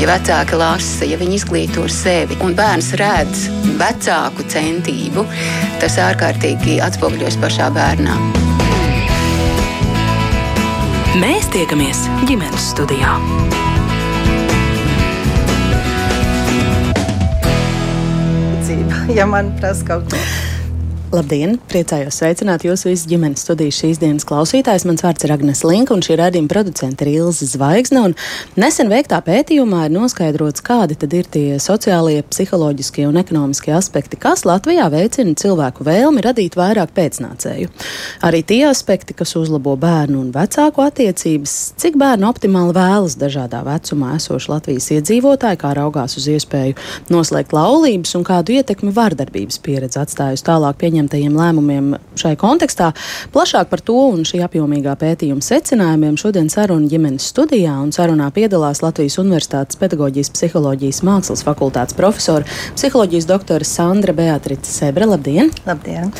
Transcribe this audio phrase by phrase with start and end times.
[0.00, 3.46] ja vecāki lasa, ja viņi izglīto sevi un bērns redz
[3.80, 5.24] vecāku centību,
[5.80, 8.16] tas ārkārtīgi atspoguļojas pašā bērnā.
[11.16, 13.16] Mēs tiekamies ģimenes studijā.
[19.16, 20.18] Ja man prasa kaut ko
[21.14, 21.52] Labdien!
[21.70, 24.82] Priecājos sveicināt jūsu visu ģimenes studijas šīs dienas klausītājs.
[24.88, 28.08] Mans vārds ir Agnes Linka, un šī radījuma producente ir Ilze Zvaigzne.
[28.58, 34.42] Nesen veiktā pētījumā ir noskaidrots, kādi tad ir tie sociālie, psiholoģiskie un ekonomiskie aspekti, kas
[34.48, 37.70] Latvijā veicina cilvēku vēlmi radīt vairāk pēcnācēju.
[38.26, 44.16] Arī tie aspekti, kas uzlabo bērnu un vecāku attiecības, cik bērnu optimāli vēlas dažādā vecumā
[44.18, 46.74] esoši Latvijas iedzīvotāji, kā raugās uz iespēju
[47.14, 52.92] noslēgt laulības un kādu ietekmi vardarbības pieredze atstājusi tālāk pieņemt pieņemtajiem lēmumiem šai kontekstā.
[53.34, 58.80] Plašāk par to un šī apjomīgā pētījuma secinājumiem šodien saruna ģimenes studijā un sarunā piedalās
[58.84, 62.46] Latvijas Universitātes pedagoģijas psiholoģijas mākslas fakultātes profesora,
[62.78, 65.06] psiholoģijas doktore Sandra Beatrice Sebre.
[65.06, 65.52] Labdien!
[65.68, 66.12] Labdien!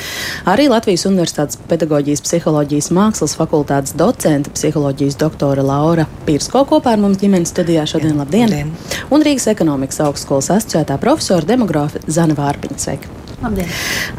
[0.47, 7.23] Arī Latvijas Universitātes pedagoģijas psiholoģijas mākslas fakultātes docente, psiholoģijas doktore Laura Pirsko kopā ar mums
[7.23, 8.19] ģimenes studijā šodien.
[8.21, 8.53] Labdien!
[8.53, 8.75] Labdien.
[9.11, 12.83] Un Rīgas ekonomikas augstskolas asociētā profesora demografa Zana Vārpiņa.
[12.83, 13.26] Sveika!
[13.37, 13.69] Labdien.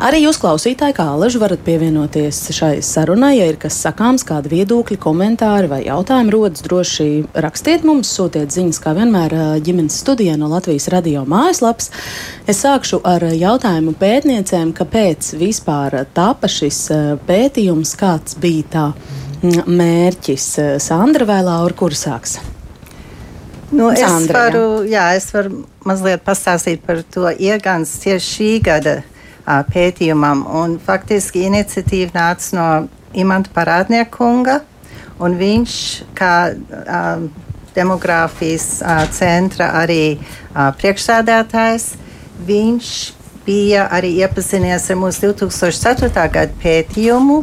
[0.06, 3.32] Arī jūs, klausītāji, kā alaži, varat pievienoties šai sarunai.
[3.40, 8.80] Ja ir kas sakāms, kādi viedokļi, komentāri vai jautājumi rodas, droši rakstiet mums, sūtiet ziņas,
[8.84, 9.34] kā vienmēr
[9.66, 11.90] ģimenes studijā no Latvijas radio mājaslapas.
[12.46, 16.84] Es sākšu ar jautājumu pētniecēm, kāpēc vispār tapa šis
[17.26, 18.86] pētījums, kāds bija tā
[19.66, 20.52] mērķis.
[20.84, 22.38] Sandra vai Laura, kur sāks?
[23.72, 25.10] Nu, es, Sandra, varu, jā.
[25.12, 30.46] Jā, es varu mazliet pastāstīt par to iegāns tieši šī gada uh, pētījumam.
[30.48, 32.68] Un, faktiski iniciatīva nāca no
[33.18, 34.62] Imanta Parādnieka kunga,
[35.20, 35.76] un viņš
[36.16, 37.28] kā uh,
[37.76, 41.92] demogrāfijas uh, centra arī uh, priekšsēdētājs,
[42.48, 42.92] viņš
[43.48, 46.12] bija arī iepazinies ar mūsu 2004.
[46.14, 47.42] gada pētījumu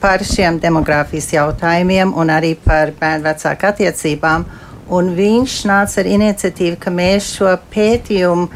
[0.00, 4.46] par šiem demogrāfijas jautājumiem un arī par bērnu vecāku attiecībām.
[4.86, 8.46] Un viņš nāca ar iniciatīvu, ka mēs šo pētījumu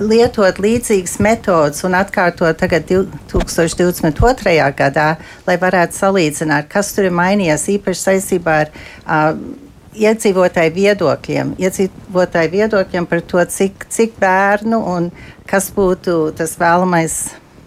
[0.00, 4.54] lietot līdzīgas metodas un atkārtot tagad 2022.
[4.78, 5.08] gadā,
[5.46, 9.34] lai varētu salīdzināt, kas tur ir mainījies īpaši saistībā ar uh,
[10.00, 15.10] iedzīvotāju viedokļiem, iedzīvotāju viedokļiem par to, cik, cik bērnu un
[15.50, 17.20] kas būtu tas vēlamais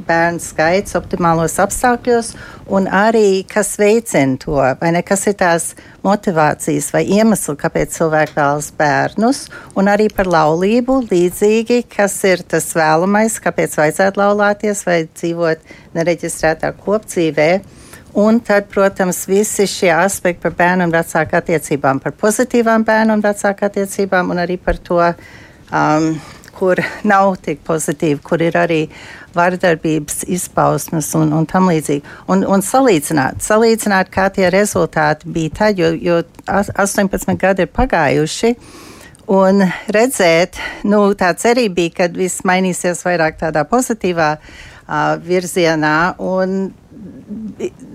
[0.08, 2.34] bērnu skaits optimālos apstākļos,
[2.74, 5.70] un arī kas veicina to, vai ne, kas ir tās
[6.04, 9.46] motivācijas vai iemesli, kāpēc cilvēki vēlas bērnus,
[9.80, 16.74] un arī par laulību līdzīgi, kas ir tas vēlamais, kāpēc vajadzētu laulāties vai dzīvot nereģistrētā
[16.84, 17.50] kopdzīvē.
[18.14, 23.24] Un tad, protams, visi šie aspekti par bērnu un vecāku attiecībām, par pozitīvām bērnu un
[23.26, 25.00] vecāku attiecībām, un arī par to,
[25.74, 26.12] um,
[26.56, 28.82] kur nav tik pozitīvi, kur ir arī
[29.34, 32.04] vardarbības izpausmes un, un tam līdzīgi.
[32.32, 38.54] Un, un salīdzināt, salīdzināt, kā tie rezultāti bija tad, jo, jo 18 gadi ir pagājuši.
[39.34, 39.64] Un
[39.96, 45.96] redzēt, nu, tā cerība bija, ka viss mainīsies vairāk tādā pozitīvā uh, virzienā.
[46.20, 46.74] Un,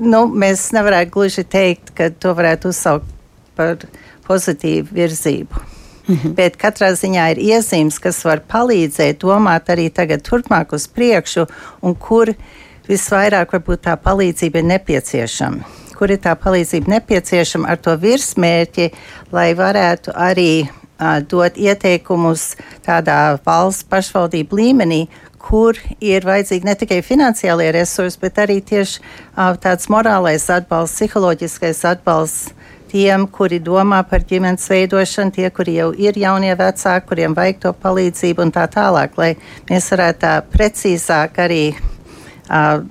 [0.01, 3.13] nu, mēs nevarētu gluži teikt, ka to varētu uzsaukt
[3.59, 3.85] par
[4.29, 5.78] pozitīvu virzību.
[6.09, 6.35] Mm -hmm.
[6.35, 11.47] Bet katrā ziņā ir iezīmes, kas var palīdzēt domāt arī tagad, turpmāk uz priekšu,
[11.83, 12.35] un kur
[12.89, 15.65] visvairāk varbūt tā palīdzība ir nepieciešama.
[15.99, 18.91] Kur ir tā palīdzība nepieciešama ar to virsmērķi,
[19.33, 25.09] lai varētu arī uh, dot ieteikumus tādā valsts pašvaldību līmenī,
[25.39, 31.85] kur ir vajadzīgi ne tikai finansiālie resursi, bet arī tieši uh, tāds morālais atbalsts, psiholoģiskais
[31.85, 32.55] atbalsts
[32.91, 37.75] tiem, kuri domā par ģimenes veidošanu, tie, kuri jau ir jaunie vecāki, kuriem vajag to
[37.85, 39.35] palīdzību un tā tālāk, lai
[39.71, 42.83] mēs varētu tā precīzāk arī uh,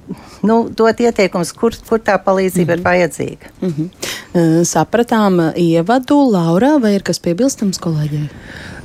[0.47, 2.73] nu, dot ieteikumus, kur, kur tā palīdzība mm -hmm.
[2.73, 2.87] ir mhm.
[2.89, 3.45] vajadzīga.
[3.61, 4.63] Mm -hmm.
[4.63, 8.29] Sapratām ievadu, Laura, vai ir kas piebilstams kolēģiem?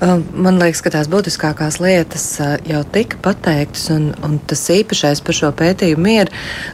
[0.02, 2.24] Man liekas, ka tās būtiskākās lietas
[2.66, 6.32] jau tika pateiktas, un, un tas īpašais par šo pētījumu ir,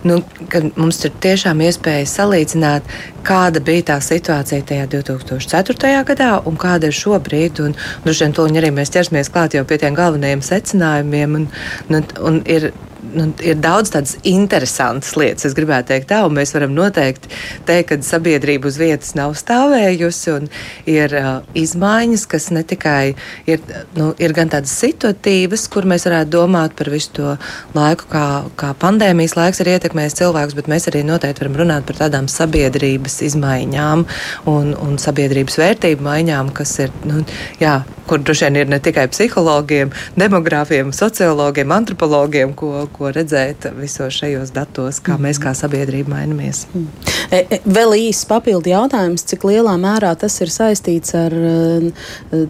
[0.08, 2.88] nu, ka mums ir tiešām iespēja salīdzināt,
[3.28, 5.92] kāda bija tā situācija tajā 2004.
[6.08, 7.60] gadā un kāda ir šobrīd.
[7.66, 7.76] Un,
[8.06, 11.40] droši vien, tūlīt arī mēs ķersimies klāt jau pie tiem galvenajiem secinājumiem.
[11.42, 11.48] Un,
[11.92, 12.70] un, un ir
[13.12, 17.30] nu, ir daudz tādas interesantas lietas, es gribētu teikt tā, un mēs varam noteikti
[17.68, 20.48] teikt, ka sabiedrība uz vietas nav stāvējusi, un
[20.90, 23.14] ir uh, izmaiņas, kas ne tikai
[23.46, 23.62] ir,
[23.96, 27.34] nu, ir gan tādas situatīvas, kur mēs varētu domāt par visu to
[27.76, 28.24] laiku, kā,
[28.60, 33.20] kā pandēmijas laiks ir ietekmējis cilvēkus, bet mēs arī noteikti varam runāt par tādām sabiedrības
[33.28, 34.06] izmaiņām
[34.50, 37.22] un, un sabiedrības vērtību maiņām, kas ir, nu,
[37.62, 44.16] jā, kur droši vien ir ne tikai psihologiem, demogrāfiem, sociologiem, antropologiem, ko, ko redzēt visos
[44.20, 46.66] šajos datos, kā mēs kā sabiedrība mainamies.
[46.72, 47.07] Mm.
[47.28, 51.92] E, e, vēl īsts papildu jautājums, cik lielā mērā tas ir saistīts ar e,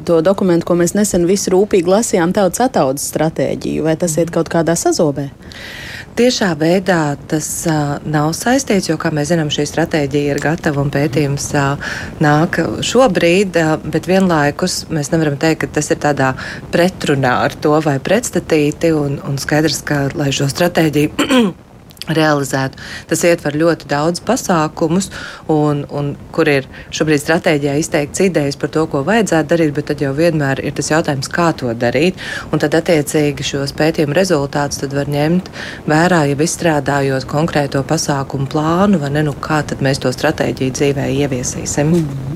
[0.06, 4.50] to dokumentu, ko mēs nesen visi rūpīgi lasījām, tautas ataudzes stratēģiju, vai tas iet kaut
[4.52, 5.28] kādā sazobē?
[6.18, 10.90] Tiešā veidā tas uh, nav saistīts, jo, kā mēs zinām, šī stratēģija ir gatava un
[10.90, 16.32] pētījums uh, nāk šobrīd, uh, bet vienlaikus mēs nevaram teikt, ka tas ir tādā
[16.74, 21.67] pretrunā ar to vai pretstatīti, un, un skaidrs, ka, lai šo stratēģiju
[22.16, 22.80] realizētu.
[23.10, 25.10] Tas ietver ļoti daudz pasākumus,
[25.52, 30.04] un, un kur ir šobrīd stratēģijā izteikts idejas par to, ko vajadzētu darīt, bet tad
[30.04, 32.18] jau vienmēr ir tas jautājums, kā to darīt.
[32.52, 35.50] Un tad attiecīgi šos pētījumu rezultātus var ņemt
[35.88, 41.08] vērā, ja izstrādājot konkrēto pasākumu plānu, vai ne, nu, kā tad mēs to stratēģiju dzīvē
[41.22, 41.94] ieviesīsim.
[41.94, 42.28] Mm.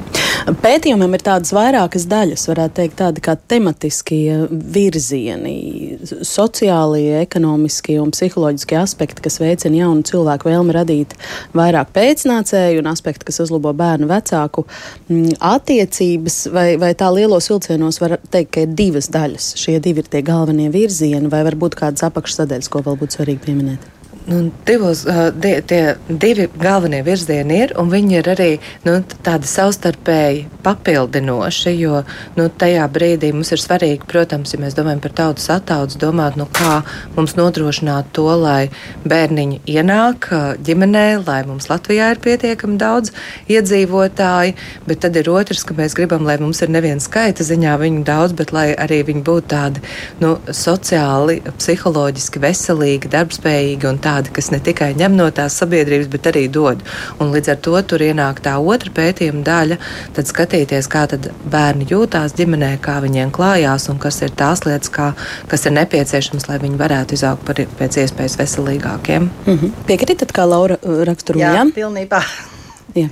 [0.63, 8.79] Pētījumam ir tādas vairākas daļas, varētu teikt, tādi kā tematiskie virzieni, sociālie, ekonomiskie un psiholoģiskie
[8.81, 11.15] aspekti, kas veicina jaunu cilvēku vēlmi radīt
[11.55, 14.67] vairāk pēcnācēju un aspekti, kas uzlabo bērnu vecāku
[15.09, 19.55] mm, attiecības, vai, vai tā lielos vilcienos var teikt, ka ir divas daļas.
[19.57, 24.02] Šie divi ir tie galvenie virzieni, vai varbūt kādas apakšsadaļas, ko vēl būtu svarīgi pieminēt?
[24.27, 25.05] Nu, divos,
[25.43, 28.51] die, tie divi galvenie virzieni ir, un viņi ir arī
[28.87, 32.03] nu, tādi savstarpēji papildinoši, jo
[32.39, 36.47] nu, tajā brīdī mums ir svarīgi, protams, ja mēs domājam par tautas attaudzes, domāt, nu,
[36.47, 36.81] kā
[37.17, 38.71] mums nodrošināt to, lai
[39.09, 40.31] bērniņi ienāk
[40.63, 43.13] ģimenē, lai mums Latvijā ir pietiekami daudz
[43.51, 48.07] iedzīvotāji, bet tad ir otrs, ka mēs gribam, lai mums ir neviena skaita ziņā viņu
[48.07, 49.83] daudz, bet lai arī viņi būtu tādi
[50.23, 56.11] nu, sociāli, psiholoģiski veselīgi, darbspējīgi un tādi tādi, kas ne tikai ņem no tās sabiedrības,
[56.13, 56.83] bet arī dod.
[57.21, 59.79] Un līdz ar to tur ienāk tā otra pētījuma daļa,
[60.17, 64.93] tad skatīties, kā tad bērni jūtās ģimenē, kā viņiem klājās un kas ir tās lietas,
[64.93, 65.13] kā,
[65.51, 69.31] kas ir nepieciešams, lai viņi varētu izaugt par pēc iespējas veselīgākiem.
[69.47, 69.75] Mm -hmm.
[69.89, 71.55] Piekritat, kā Laura uh, raksturoja?
[71.55, 72.23] Jā, pilnībā.
[72.99, 73.09] Jā.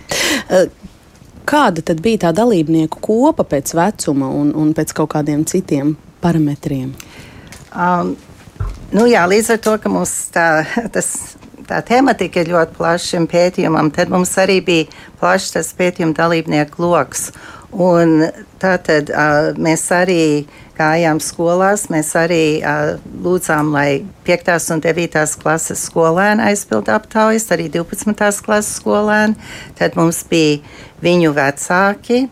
[0.50, 0.68] Uh,
[1.44, 6.92] kāda tad bija tā dalībnieku kopa pēc vecuma un, un pēc kaut kādiem citiem parametriem?
[7.70, 8.16] Um,
[8.90, 10.64] Nu, jā, līdz ar to, ka mums tā,
[10.94, 11.36] tas,
[11.68, 14.88] tā tematika ir ļoti plaša šim pētījumam, tad mums arī bija
[15.20, 17.28] plašs tas pētījuma dalībnieku lokus.
[17.70, 18.24] Un
[18.58, 20.24] tātad uh, mēs arī
[20.74, 24.50] gājām skolās, mēs arī uh, lūdzām, lai 5.
[24.74, 25.22] un 9.
[25.38, 28.42] klases skolēni aizpildu aptaujas, arī 12.
[28.42, 29.38] klases skolēni.
[29.78, 30.58] Tad mums bija
[31.06, 32.24] viņu vecāki,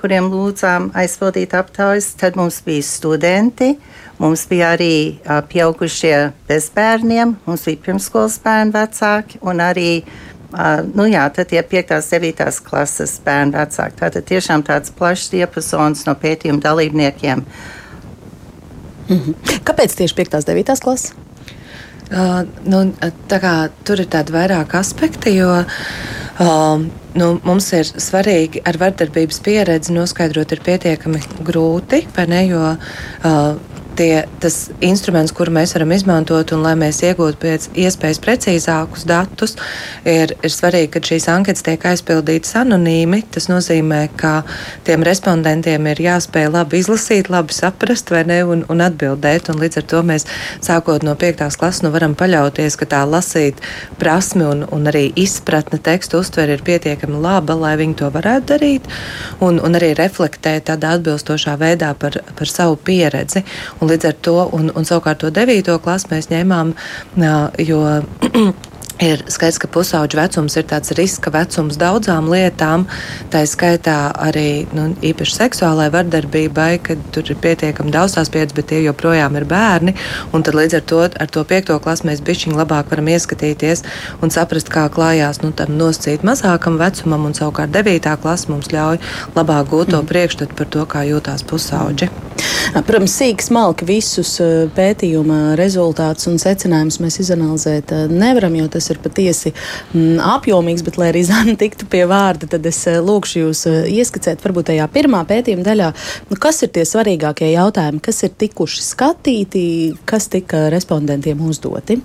[0.00, 3.74] kuriem lūdzām aizpildīt aptaujas, tad mums bija studenti.
[3.76, 9.90] Uh, Mums bija arī uh, pieaugušie bez bērniem, mums bija pirmskolas bērnu vecāki un arī
[10.00, 11.92] uh, nu jā, tie 5.
[11.98, 12.62] un 9.
[12.64, 13.98] klases bērnu vecāki.
[14.00, 17.44] Tātad tiešām tāds plašs diapazons no pētījuma dalībniekiem.
[19.08, 19.60] Mm -hmm.
[19.64, 20.34] Kāpēc tieši 5.
[20.34, 20.80] un 9.
[20.80, 21.12] klases?
[22.06, 22.92] Uh, nu,
[23.28, 26.82] kā, tur ir tādi vairāk aspekti, jo uh,
[27.14, 33.56] nu, mums ir svarīgi ar vardarbības pieredzi noskaidrot, ir pietiekami grūti, ne, jo uh,
[33.96, 39.56] tie, tas instruments, kuru mēs varam izmantot, un lai mēs iegūtu pēc iespējas precīzākus datus,
[40.04, 43.22] ir, ir svarīgi, ka šīs anketas tiek aizpildītas anonīmi.
[43.34, 44.40] Tas nozīmē, ka
[44.86, 49.50] tiem respondentiem ir jāspēj labi izlasīt, labi saprast ne, un, un atbildēt.
[49.52, 50.28] Un līdz ar to mēs
[50.64, 51.46] sākot no 5.
[51.58, 53.62] klases nu varam paļauties, ka tā lasīt
[54.00, 58.88] prasme un, un arī izpratne tekstu uztver ir pietiekami laba, lai viņi to varētu darīt
[59.40, 63.44] un, un arī reflektēt tādā atbilstošā veidā par, par savu pieredzi.
[63.80, 66.72] Un līdz ar to, un, un savukārt to devīto klasu mēs ņēmām,
[67.66, 67.82] jo
[68.96, 72.86] Ir skaidrs, ka pusauģa vecums ir tāds riska vecums daudzām lietām,
[73.28, 78.70] tā skaitā arī nu, īpaši seksuālai vardarbībai, kad tur ir pietiekami daudz tās pieredzes, bet
[78.72, 79.92] tie joprojām ir bērni.
[80.46, 83.84] Tad līdz ar to, ar to piekto klasu mēs bišķiņi labāk varam ieskatīties
[84.24, 89.02] un saprast, kā klājās nu, tam nosacīt mazākam vecumam, un savukārt devītā klasa mums ļauj
[89.36, 90.08] labāk gūt to mm.
[90.08, 92.08] priekšstatu par to, kā jūtās pusauģi.
[92.76, 94.36] Protams, sīk smalki visus
[94.76, 101.10] pētījuma rezultātus un secinājumus mēs izanalizēt nevaram, jo tas ir patiesi mm, apjomīgs, bet, lai
[101.12, 105.90] arī Zana tiktu pie vārda, tad es lūkšu jūs ieskicēt varbūt tajā pirmā pētījuma daļā,
[106.30, 109.66] nu, kas ir tie svarīgākie jautājumi, kas ir tikuši skatīti,
[110.08, 112.00] kas tika respondentiem uzdoti.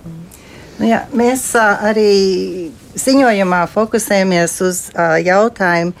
[0.78, 4.80] Nu jā, mēs arī ziņojumā fokusējamies uz
[5.22, 5.92] jautājumu,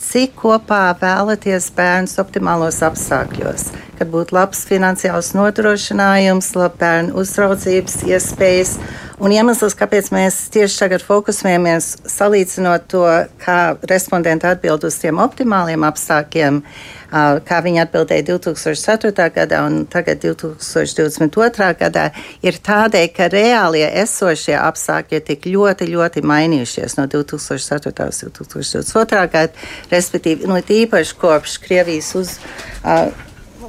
[0.00, 3.66] cik kopā vēlaties bērns optimālos apstākļos,
[3.98, 8.76] kad būtu labs finansiāls nodrošinājums, labi bērnu uzraudzības iespējas.
[9.20, 13.04] Un iemesls, kāpēc mēs tieši tagad fokusējamies, salīdzinot to,
[13.42, 13.58] kā
[13.90, 16.62] respondenti atbild uz tiem optimāliem apstākļiem,
[17.10, 19.26] kā viņi atbildēja 2004.
[19.34, 21.70] gadā un tagad 2022.
[21.80, 22.06] gadā,
[22.42, 27.94] ir tādēļ, ka reālie esošie apstākļi ir tik ļoti, ļoti mainījušies no 2004.
[28.10, 29.24] līdz 2022.
[29.32, 32.36] gada, respektīvi, nu, īpaši kopš Krievijas uz,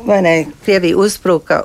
[0.05, 1.63] vai ne, Krievija uzbruka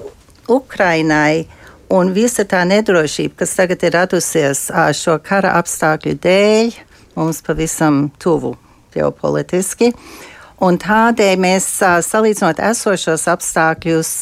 [0.48, 1.46] Ukrainai
[1.86, 4.64] Un visa tā nedrošība, kas tagad ir radusies
[4.98, 6.72] šo kara apstākļu dēļ,
[7.14, 8.56] mums pavisam tuvu
[8.96, 9.92] ģeopolitiski.
[10.64, 11.66] Un tādēļ mēs
[12.06, 14.12] salīdzinot esošos apstākļus,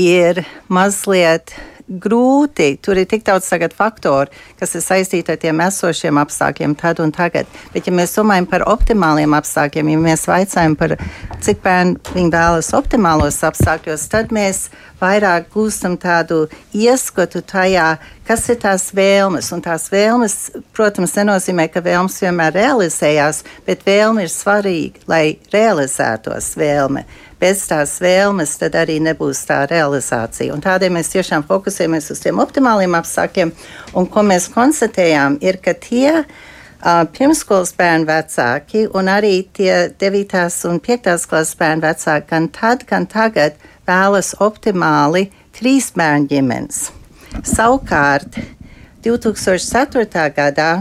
[0.00, 0.40] ir
[0.72, 1.52] mazliet
[1.88, 2.76] grūti.
[2.82, 7.46] Tur ir tik daudz faktoru, kas ir saistīti ar tiem esošiem apstākļiem, tad un tagad.
[7.72, 10.96] Bet, ja mēs domājam par optimāliem apstākļiem, ja mēs vaicājam par
[11.40, 14.68] cik bērni vēlas optimālos apstākļos, tad mēs
[15.02, 17.96] vairāk gūstam tādu ieskatu tajā,
[18.26, 19.50] kas ir tās vēlmes.
[19.54, 20.36] Un tās vēlmes,
[20.76, 27.06] protams, nenozīmē, ka vēlmes vienmēr realizējās, bet vēlme ir svarīga, lai realizētos vēlme
[27.42, 30.54] bez tās vēlmes, tad arī nebūs tā realizācija.
[30.54, 33.52] Un tādēļ mēs tiešām fokusējamies uz tiem optimāliem apstākļiem.
[33.98, 40.46] Un ko mēs konstatējām, ir, ka tie uh, pirmskolas bērnu vecāki un arī tie 9.
[40.70, 41.12] un 5.
[41.30, 43.58] klases bērnu vecāki gan tad, gan tagad
[43.88, 46.84] vēlas optimāli trīs bērnu ģimenes.
[47.48, 48.38] Savukārt
[49.02, 50.28] 2004.
[50.36, 50.72] gadā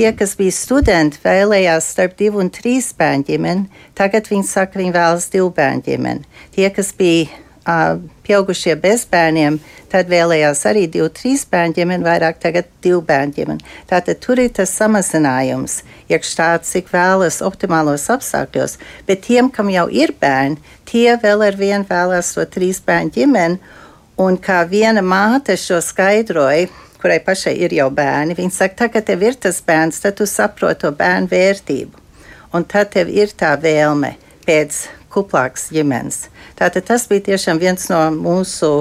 [0.00, 3.82] Tie, kas bija studenti, vēlējās starp divu un trīs bērnu ģimeni.
[3.92, 6.24] Tagad viņi saka, viņi vēlas divu bērnu ģimeni.
[6.54, 9.58] Tie, kas bija uh, pieaugušie bez bērniem,
[9.92, 13.68] tad vēlējās arī divu, trīs bērnu ģimeni, vairāk tagad divu bērnu ģimeni.
[13.92, 18.78] Tātad tur ir tas samazinājums, iekš tāds, cik vēlas optimālos apstākļos.
[19.04, 20.56] Bet tiem, kam jau ir bērni,
[20.88, 23.76] tie vēl ar vienu vēlās to trīs bērnu ģimeni.
[24.16, 29.02] Un kā viena māte šo skaidroja, kurai pašai ir jau bērni, viņa saka, tā, ka
[29.04, 32.06] tev ir tas bērns, tad tu saproti to bērnu vērtību.
[32.52, 34.16] Un tad tev ir tā vēlme
[34.46, 36.26] pēc kuplākas ģimenes.
[36.58, 38.72] Tātad tas bija tiešām viens no mūsu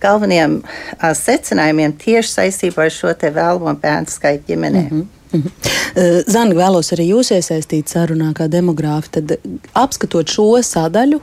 [0.00, 0.60] galvenajiem
[0.98, 4.84] a, secinājumiem tieši saistībā ar šo te vēlamo bērnu skaitu ģimenē.
[4.84, 5.08] Mm -hmm.
[5.32, 6.30] Mm -hmm.
[6.30, 9.08] Zani, vēlos arī jūs iesaistīt sarunā kā demogrāfi.
[9.10, 9.36] Tad
[9.74, 11.20] apskatot šo sadaļu,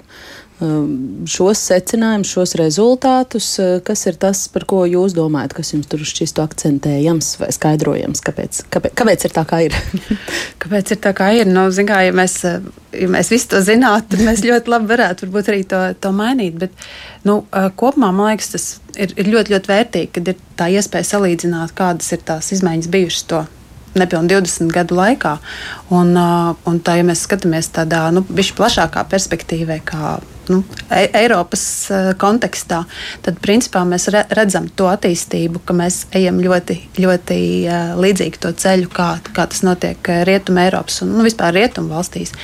[0.58, 6.02] šos secinājumus, šos rezultātus, uh, kas ir tas, par ko jūs domājat, kas jums tur
[6.02, 9.78] šķistu akcentējams vai skaidrojams, kāpēc, kāpēc, kāpēc ir tā, kā ir?
[10.64, 11.52] kāpēc ir tā, kā ir?
[11.52, 15.28] Nu, zin, kā, ja, mēs, ja mēs visi to zinātu, tad mēs ļoti labi varētu
[15.28, 16.58] varbūt arī to, to mainīt.
[16.64, 16.88] Bet,
[17.28, 21.12] nu, uh, kopumā man liekas, tas ir, ir ļoti, ļoti vērtīgi, kad ir tā iespēja
[21.14, 23.46] salīdzināt, kādas ir tās izmaiņas bijušas to
[24.01, 25.38] nepilnīgi 20 gadu laikā.
[25.94, 30.18] Un, un tā, ja mēs skatāmies tādā nu, plašākā perspektīvā, kā
[30.51, 30.62] nu,
[30.92, 31.63] e Eiropas
[32.20, 32.84] kontekstā,
[33.25, 37.39] tad principā mēs re redzam to attīstību, ka mēs ejam ļoti, ļoti
[38.00, 42.36] līdzīgi to ceļu, kā, kā tas notiek Rietumē, Eiropas un nu, vispār Rietumu valstīs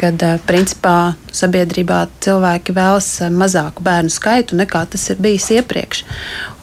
[0.00, 6.04] kad principā sabiedrībā cilvēki vēlas mazāku bērnu skaitu nekā tas ir bijis iepriekš.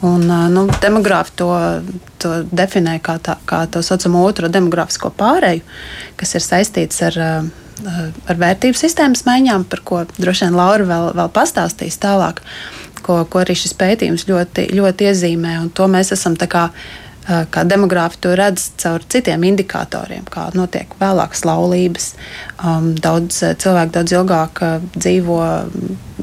[0.06, 1.50] Un, nu, demogrāfi to,
[2.22, 5.64] to definē kā, tā, kā tā saucamo otro demogrāfisko pārēju,
[6.20, 7.18] kas ir saistīts ar,
[8.28, 12.42] ar vērtību sistēmas maiņām, par ko droši vien Laura vēl, vēl pastāstīs tālāk,
[13.02, 15.58] ko, ko arī šis pētījums ļoti, ļoti iezīmē.
[15.78, 20.92] To mēs esam tā kā Eh, kā demogrāfi to redz caur citiem indikatoriem, kā notiek
[21.00, 22.12] vēlākas laulības.
[22.58, 25.40] Um, daudz eh, cilvēku daudz ilgāk uh, dzīvo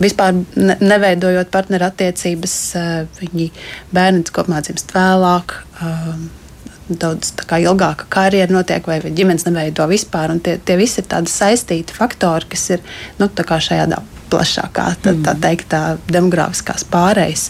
[0.02, 2.56] vispār ne, neveidojot partnerattiecības,
[3.22, 3.52] viņi
[3.96, 5.60] bērni kopumā dzimst vēlāk.
[5.84, 6.26] Um,
[6.86, 10.34] daudz ilgāka karjera notiek, vai ģimenes neveido vispār.
[10.46, 12.84] Tie, tie visi ir tādi saistīti faktori, kas ir
[13.18, 13.88] nu, šajā
[14.30, 15.82] plašākā tā, tā teikt, tā
[16.12, 17.50] demogrāfiskās pārējas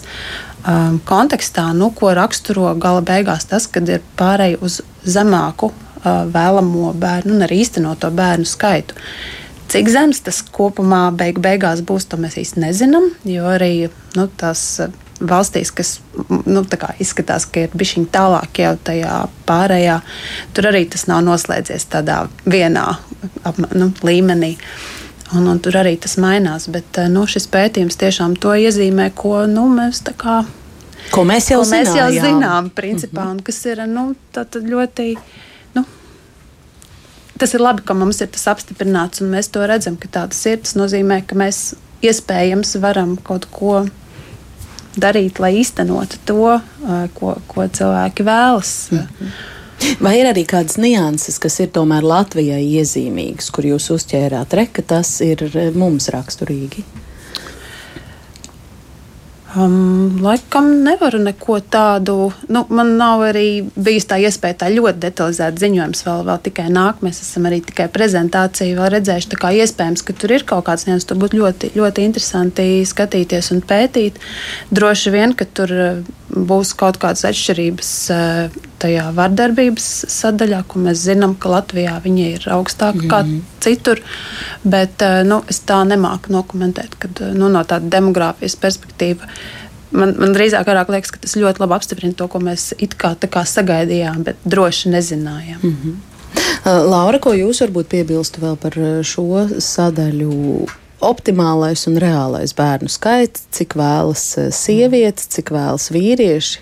[0.66, 6.92] um, kontekstā, nu, ko raksturo gala beigās tas, kad ir pārēj uz zemāku uh, vēlamo
[6.98, 8.98] bērnu un arī īstenoto bērnu skaitu.
[9.70, 14.68] Cik zems tas kopumā beig beigās būs, to mēs īsti nezinām, jo arī nu, tās
[14.84, 16.00] uh, valstīs, kas
[16.46, 16.62] nu,
[17.00, 20.00] izskatās, ka ir bijusi tālāk jau tajā pārējā,
[20.54, 22.86] tur arī tas nav noslēdzies tādā vienā
[23.44, 24.56] apma, nu, līmenī.
[25.34, 26.68] Un, un tur arī tas mainās.
[26.70, 30.42] Bet nu, šis pētījums tiešām to iezīmē, ko nu, mēs tā kā.
[31.10, 32.14] Ko mēs jau, ko mēs zinājām.
[32.14, 33.30] jau zinām, principā, mm -hmm.
[33.30, 34.14] un kas ir nu,
[34.72, 35.16] ļoti.
[35.74, 35.84] Nu,
[37.38, 40.46] tas ir labi, ka mums ir tas apstiprināts, un mēs to redzam, ka tā tas
[40.46, 40.58] ir.
[40.58, 43.86] Tas nozīmē, ka mēs iespējams varam kaut ko
[44.96, 46.60] darīt, lai īstenotu to,
[47.14, 48.88] ko, ko cilvēki vēlas.
[48.90, 49.30] Mm -hmm.
[50.00, 54.84] Vai ir arī kādas nianses, kas ir tomēr Latvijai iezīmīgas, kur jūs uzķērāt, re, ka
[54.94, 55.44] tas ir
[55.76, 56.84] mums raksturīgi?
[59.56, 62.32] Um, laikam nevaru neko tādu.
[62.52, 66.02] Nu, man nav arī bijusi tā iespēja tā ļoti detalizēt ziņojums.
[66.04, 69.30] Vēl, vēl tikai nāk, mēs esam arī tikai prezentāciju vēl redzējuši.
[69.32, 73.52] Tā kā iespējams, ka tur ir kaut kāds nianses, tur būtu ļoti, ļoti interesanti skatīties
[73.56, 74.20] un pētīt.
[74.76, 76.04] Droši vien, ka tur uh,
[76.36, 82.48] būs kaut kādas atšķirības uh, tajā vardarbības sadaļā, ko mēs zinām, ka Latvijā viņa ir
[82.56, 83.12] augstāka mm -hmm.
[83.12, 83.44] kā mhm.
[83.60, 84.02] citur.
[84.64, 89.30] Bet uh, nu, es tā nemāku nokomentēt, kad nu, no tāda demogrāfijas perspektīva
[89.90, 93.44] man, man drīzāk liekas, ka tas ļoti labi apstiprina to, ko mēs it kā, kā
[93.48, 95.60] sagaidījām, bet droši nezinājām.
[95.62, 95.96] Mm -hmm.
[96.64, 100.66] Laura, ko jūs varbūt piebilstu vēl par šo sadaļu?
[101.00, 106.58] Optimālais un reālais bērnu skaits, cik vēlas sievietes, cik vēlas vīrieši.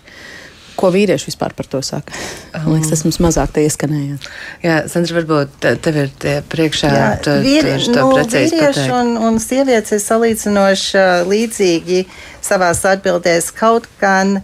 [0.75, 2.15] Ko vīrieši vispār par to saka?
[2.55, 4.27] Man liekas, tas mums mazāk te ieskanējās.
[4.65, 7.07] Jā, Sandra, varbūt tev ir tie priekšā Jā,
[7.45, 12.05] vīri, nu, vīrieši un, un sievietes ir salīdzinoši līdzīgi
[12.45, 14.41] savās atbildēs kaut gan.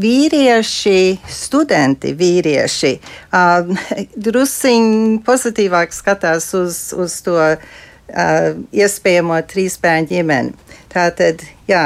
[0.00, 3.68] Vīrieši, studenti, vīrieši uh,
[4.28, 7.58] drusciņi pozitīvāk skatās uz, uz to uh,
[8.72, 10.56] iespējamo trīsbērnu ģimeni.
[10.88, 11.82] Tātad, jā,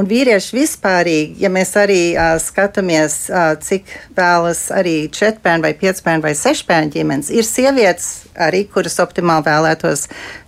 [0.00, 6.24] un vīrieši vispārīgi, ja mēs arī uh, skatāmies, uh, cik vēlas arī četrbērnu vai piecbērnu
[6.24, 10.06] vai sešbērnu ģimenes, ir sievietes arī, kuras optimāli vēlētos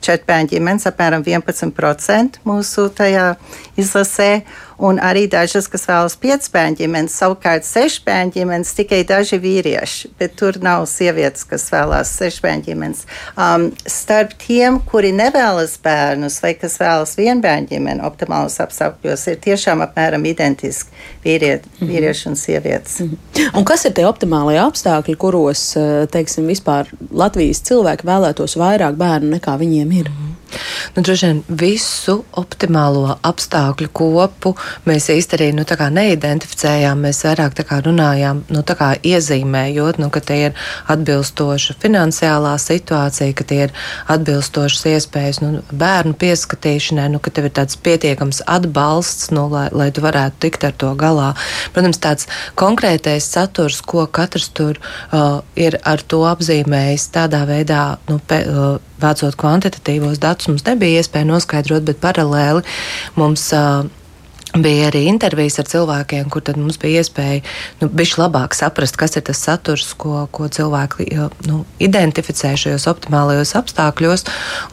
[0.08, 3.34] četrbērnu ģimenes, apmēram 11% mūsu tajā
[3.76, 4.30] izlasē
[4.78, 10.58] un arī dažas, kas vēlas piecbērnu ģimenes, savukārt sešbērnu ģimenes tikai daži vīrieši, bet tur
[10.62, 13.04] nav sievietes, kas vēlās sešbērnu ģimenes.
[13.34, 19.82] Um, starp tiem, kuri nevēlas bērnus vai kas vēlas vienbērnu ģimeni optimālos apstākļos, ir tiešām
[19.86, 20.94] apmēram identiski
[21.24, 21.92] vīriet, mm -hmm.
[21.92, 23.00] vīrieši un sievietes.
[23.00, 23.58] Mm -hmm.
[23.58, 29.36] Un kas ir tie optimālie apstākļi, kuros, eh, teiksim, vispār Latvijas cilvēki vēlētos vairāk bērnu
[29.36, 30.08] nekā viņiem ir?
[30.08, 30.28] Mm -hmm.
[30.96, 34.54] Nu, droši vien visu optimālo apstākļu kopu
[34.88, 35.66] mēs īstenībā nu,
[35.98, 37.04] neidentificējām.
[37.04, 38.62] Mēs vairāk runājām, nu,
[39.12, 43.74] iezīmējot, nu, ka tie ir atbilstoša finansiālā situācija, ka tie ir
[44.10, 49.90] atbilstošas iespējas nu, bērnu pieskatīšanai, nu, ka tev ir tāds pietiekams atbalsts, nu, lai, lai
[49.94, 51.32] tu varētu tikt ar to galā.
[51.76, 58.18] Protams, tāds konkrētais saturs, ko katrs tur uh, ir ar to apzīmējis, tādā veidā nu,
[58.28, 62.64] pe, uh, vācot kvantitatīvos datus, mums nebija iespēja noskaidrot, bet paralēli
[63.18, 63.50] mums.
[63.54, 63.86] Uh,
[64.56, 67.42] Bija arī intervijas ar cilvēkiem, kur mums bija iespēja
[67.82, 71.04] nu, labāk saprast, kas ir tas saturs, ko, ko cilvēki
[71.44, 74.24] nu, identificē šajos optimālajos apstākļos.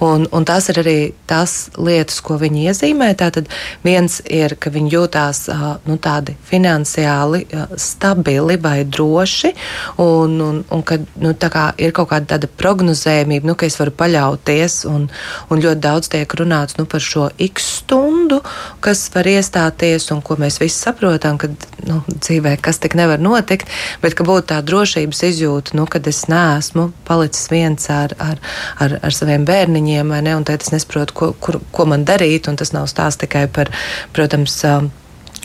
[0.05, 0.95] Un, un tās ir arī
[1.27, 3.09] tās lietas, ko viņi iezīmē.
[3.19, 3.51] Tātad
[3.83, 5.43] viens ir, ka viņi jūtās
[5.89, 7.43] nu, tādi finansiāli
[7.75, 9.51] stabili vai droši,
[9.99, 14.85] un, un, un ka nu, ir kaut kāda tāda prognozējumība, nu, ka es varu paļauties.
[14.87, 15.09] Un,
[15.51, 18.39] un ļoti daudz tiek runāts nu, par šo x stundu,
[18.79, 21.47] kas var iestāties iestāties un ko mēs visi saprotam, ka
[21.85, 23.67] nu, dzīvē kas tik nevar notikt,
[24.01, 28.39] bet ka būtu tā drošības izjūta, nu, kad es neesmu palicis viens ar, ar,
[28.79, 32.55] ar, ar saviem bērniņiem, ne, un tad es nesaprotu, ko, kur, ko man darīt, un
[32.55, 33.71] tas nav stāsts tikai par,
[34.13, 34.63] protams,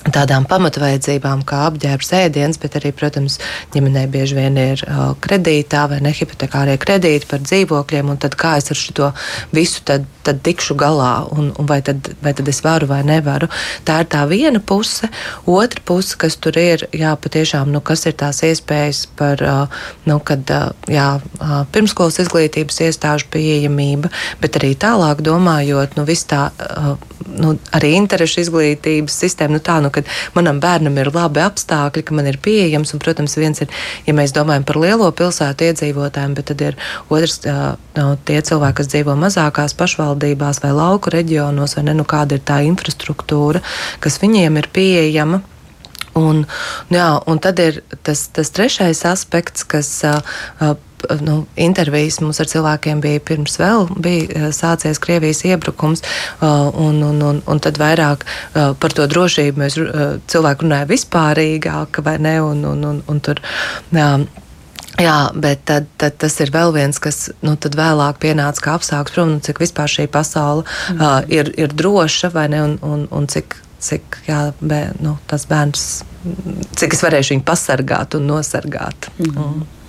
[0.09, 3.37] tādām pamatvajadzībām kā apģērbs, ēdiens, bet arī, protams,
[3.75, 8.73] ģimenei bieži vien ir uh, kredītā vai nehipotekārie kredīti par dzīvokļiem, un tad kā es
[8.73, 9.11] ar šo
[9.53, 13.51] visu tad, tad tikšu galā, un, un vai, tad, vai tad es varu vai nevaru.
[13.85, 15.11] Tā ir tā viena puse.
[15.45, 20.21] Otra puse, kas tur ir, jā, patiešām, nu, kas ir tās iespējas par, uh, nu,
[20.25, 21.11] kad, uh, jā,
[21.75, 26.49] pirmskolas izglītības iestāžu pieejamība, bet arī tālāk domājot, nu, viss tā,
[27.41, 30.03] nu, arī interešu izglītības sistēma, nu, tā, nu, ka
[30.37, 32.95] manam bērnam ir labi apstākļi, ka man ir pieejams.
[32.95, 33.71] Un, protams, viens ir,
[34.07, 38.91] ja mēs domājam par lielo pilsētu iedzīvotājiem, bet tad ir otrs no, tie cilvēki, kas
[38.93, 43.65] dzīvo mazākās pašvaldībās vai lauku reģionos, vai ne, nu, kāda ir tā infrastruktūra,
[44.05, 45.43] kas viņiem ir pieejama.
[46.19, 46.45] Un,
[46.91, 50.75] jā, un tad ir tas, tas trešais aspekts, kas uh,
[51.21, 56.03] nu, intervijas mums ar cilvēkiem bija pirms vēl bija sācies Krievijas iebrukums,
[56.43, 59.79] un, un, un, un tad vairāk par to drošību mēs
[60.31, 63.43] cilvēki runāja vispārīgāk, vai ne, un, un, un, un tur.
[63.97, 64.13] Jā,
[65.01, 69.31] Jā, bet tad, tad tas ir vēl viens, kas nu, vēlāk pienāca kā apstākļus, prom,
[69.33, 70.99] nu, cik vispār šī pasaule mm.
[70.99, 75.47] uh, ir, ir droša vai ne, un, un, un cik, cik jā, bē, nu, tas
[75.51, 75.87] bērns,
[76.77, 79.09] cik es varēšu viņu pasargāt un nosargāt.
[79.19, 79.37] Mm.
[79.41, 79.81] Mm.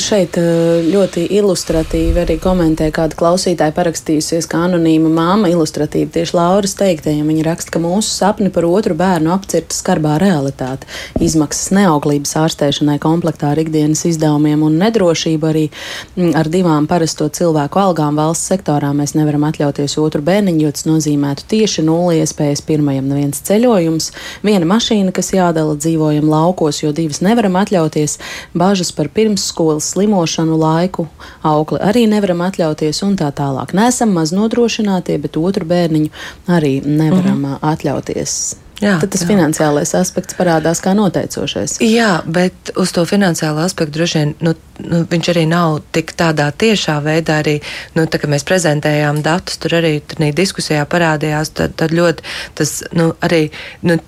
[0.00, 6.74] Šeit eh, ļoti ilustratīvi arī komentē kāda klausītāja parakstījusies, kā anonīma māma ilustratīvi tieši Lauras
[6.78, 7.28] teiktajiem.
[7.30, 10.88] Viņa raksta, ka mūsu sapni par otru bērnu apcirta skarbā realitāte.
[11.22, 17.82] Izmaksas neauglības ārstēšanai komplektā ar ikdienas izdevumiem un nedrošību arī mm, ar divām parasto cilvēku
[17.82, 23.10] algām valsts sektorā mēs nevaram atļauties otru bērniņu, jo tas nozīmētu tieši nulli iespējas pirmajam
[23.12, 24.10] neviens ceļojums,
[24.46, 28.18] viena mašīna, kas jādala dzīvojam laukos, jo divas nevaram atļauties,
[28.54, 31.08] bažas par pirmsskolas slimošanu laiku
[31.42, 33.74] aukli arī nevaram atļauties un tā tālāk.
[33.74, 36.10] Nesam maz nodrošinātie, bet otru bērniņu
[36.48, 37.72] arī nevaram mm -hmm.
[37.72, 38.40] atļauties.
[38.80, 39.28] Jā, Tad tas jā.
[39.28, 41.76] finansiālais aspekts parādās kā noteicošais.
[41.84, 46.48] Jā, bet uz to finansiālo aspektu droši vien nu, nu, viņš arī nav tik tādā
[46.62, 47.42] tiešā veidā.
[47.44, 47.58] Arī,
[47.94, 52.24] nu, tā, mēs prezentējām datus, tur arī tur diskusijā parādījās, tad, tad ļoti
[52.56, 53.50] tas nu, arī.
[53.84, 54.00] Nu,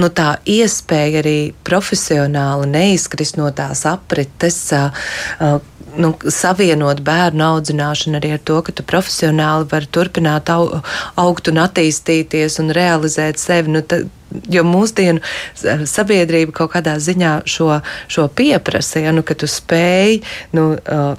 [0.00, 4.58] nu, tā iespēja arī profesionāli neizkrist no tās aprites.
[4.74, 5.60] Uh,
[5.96, 10.80] nu, savienot bērnu audzināšanu arī ar to, ka tu profesionāli vari turpināt au,
[11.20, 13.74] augt un attīstīties un realizēt sevi.
[13.74, 13.84] Nu,
[14.50, 15.20] jo mūsdienu
[15.88, 20.20] sabiedrība kaut kādā ziņā šo, šo pieprasa, ja, nu, ka tu spēj
[20.56, 20.66] nu,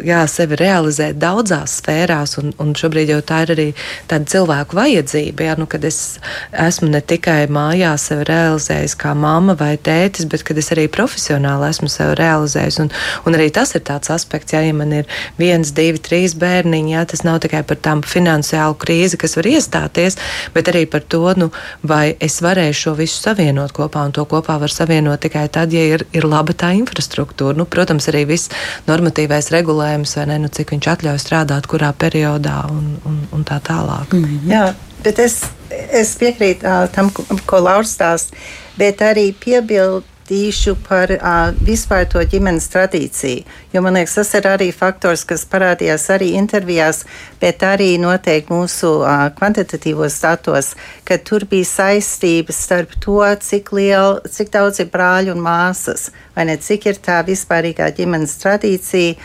[0.06, 3.68] jā, sevi realizēt daudzās sfērās, un, un šobrīd jau tā ir arī
[4.10, 6.20] tāda cilvēku vajadzība, ja, nu, kad es
[6.52, 11.70] esmu ne tikai mājās sevi realizējis kā mamma vai tētis, bet kad es arī profesionāli
[11.72, 12.92] esmu sevi realizējis, un,
[13.26, 17.06] un arī tas ir tāds aspekts, ja, ja man ir viens, divi, trīs bērniņi, ja,
[17.10, 20.20] tas nav tikai par tām finansiālu krīzi, kas var iestāties,
[20.56, 21.52] bet arī par to, nu,
[21.86, 25.84] vai es varēšu šo visu savienot kopā, un to kopā var savienot tikai tad, ja
[25.96, 27.58] ir, ir laba tā infrastruktūra.
[27.58, 28.50] Nu, protams, arī viss
[28.88, 33.60] normatīvais regulējums, vai ne, nu, cik viņš atļauj strādāt, kurā periodā un, un, un tā
[33.60, 34.14] tālāk.
[34.14, 34.52] Mm -hmm.
[34.52, 37.12] Jā, bet es, es piekrītu uh, tam,
[37.46, 38.36] ko Lauris stāsta,
[38.78, 43.44] bet arī piebildu tīšu par uh, vispār to ģimenes tradīciju.
[43.74, 47.04] Jo man liekas, tas ir arī faktors, kas parādījās arī intervijās,
[47.42, 50.74] bet arī noteikti mūsu uh, kvantitatīvos datos,
[51.06, 56.48] ka tur bija saistības starp to, cik, liel, cik daudz ir brāļu un māsas, vai
[56.50, 59.16] ne, cik ir tā vispārīgā ģimenes tradīcija,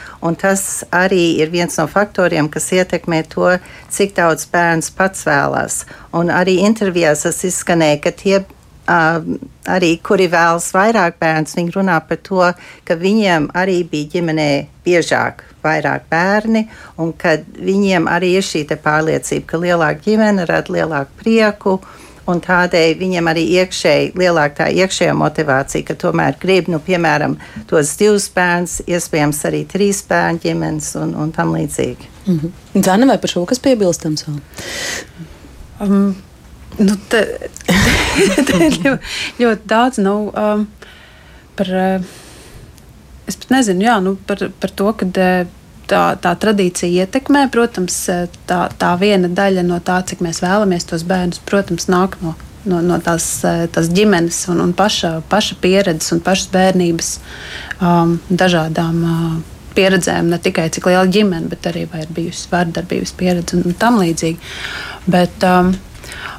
[0.40, 0.62] tas
[0.94, 3.50] arī ir viens no faktoriem, kas ietekmē to,
[3.92, 5.84] cik daudz bērns pats vēlās.
[6.16, 8.40] Un arī intervijās tas izskanēja, ka tie
[8.90, 12.42] arī kuri vēlas vairāk bērns, viņi runā par to,
[12.84, 14.50] ka viņiem arī bija ģimenē
[14.86, 16.66] biežāk vairāk bērni,
[16.98, 21.80] un ka viņiem arī ir šī pārliecība, ka lielāka ģimene rada lielāku prieku.
[22.30, 27.34] Un tādēļ viņam arī iekšēji lielāka tā iekšējā motivācija, ka tomēr grib, nu, piemēram,
[27.66, 32.10] tos divus bērnus, iespējams, arī trīs bērnu ģimenes un, un tam līdzīgi.
[32.26, 32.84] Mm -hmm.
[32.86, 34.38] Zana, vai par šo kas piebilstams vēl?
[35.80, 36.14] Um,
[36.80, 37.20] Nu, te,
[38.48, 40.66] te, ir ļoti, ļoti daudz nu, um,
[41.58, 41.72] par.
[41.76, 42.10] Uh,
[43.28, 45.50] es pat nezinu, jā, nu, par, par to, ka uh,
[45.90, 47.44] tā, tā tradīcija ietekmē.
[47.52, 52.16] Protams, uh, tā, tā viena daļa no tā, cik mēs vēlamies tos bērnus, protams, nāk
[52.24, 52.32] no,
[52.64, 57.12] no, no tās, tās ģimenes un, un paša, paša pieredzes un pašas bērnības
[57.80, 59.04] um, dažādām.
[59.04, 59.40] Uh,
[59.70, 64.00] Pieredzēm ne tikai cik liela ģimene, bet arī vai ir bijusi vārdarbības pieredze un tam
[64.00, 64.50] līdzīgi.
[65.06, 65.70] Bet, um,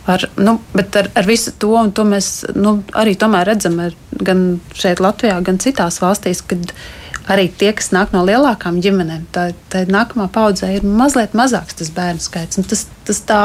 [0.09, 3.13] Ar, nu, bet ar, ar visu to, to mēs nu, arī
[3.45, 6.73] redzam ar, gan šeit, Latvijā, gan citās valstīs, kad
[7.29, 11.91] arī tie, kas nāk no lielākām ģimenēm, tā, tā nākamā paudzē ir mazliet mazāks tas
[11.93, 12.57] bērnu skaits.
[12.57, 13.41] Un tas, tas tā,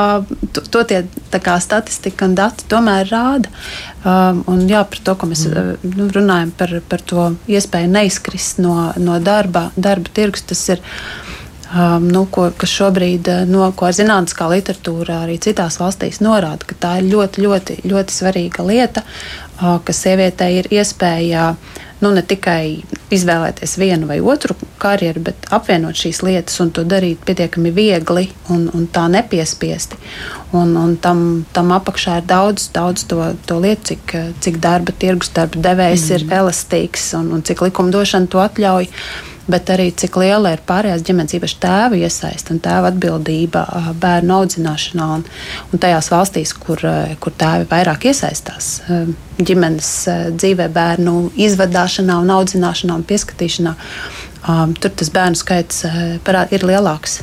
[0.56, 3.52] to, to tie tā kā statistika un dati tomēr rāda.
[4.06, 5.92] Um, un jā, par to, ko mēs mm.
[5.92, 10.84] nu, runājam par, par to iespēju neizkrist no, no darba, darba tirgus, tas ir
[11.70, 16.78] um, nu, ko, kas šobrīd uh, no, ko zinātniskā literatūra arī citās valstīs norāda, ka
[16.86, 21.52] tā ir ļoti, ļoti, ļoti svarīga lieta, uh, ka sievietei ir iespēja
[22.00, 22.82] nu, ne tikai
[23.14, 28.66] izvēlēties vienu vai otru karjeru, bet apvienot šīs lietas un to darīt pietiekami viegli un,
[28.76, 29.98] un tā nepiespiesti.
[30.56, 35.32] Un, un tam, tam apakšā ir daudz, daudz to, to lietu, cik, cik darba tirgus,
[35.36, 36.18] darba devējs mm.
[36.18, 38.90] ir elastīgs un, un cik likumdošana to atļauj
[39.50, 43.64] bet arī cik liela ir pārējās ģimenes, īpaši tēva iesaista un tēva atbildība
[44.02, 45.08] bērnu audzināšanā.
[45.18, 45.24] Un,
[45.70, 46.82] un tajās valstīs, kur,
[47.22, 48.72] kur tēvi vairāk iesaistās
[49.36, 49.92] ģimenes
[50.38, 53.76] dzīvē, bērnu izvadāšanā, un audzināšanā un pieskatīšanā,
[54.80, 55.84] tur tas bērnu skaits
[56.26, 57.20] parād, ir lielāks.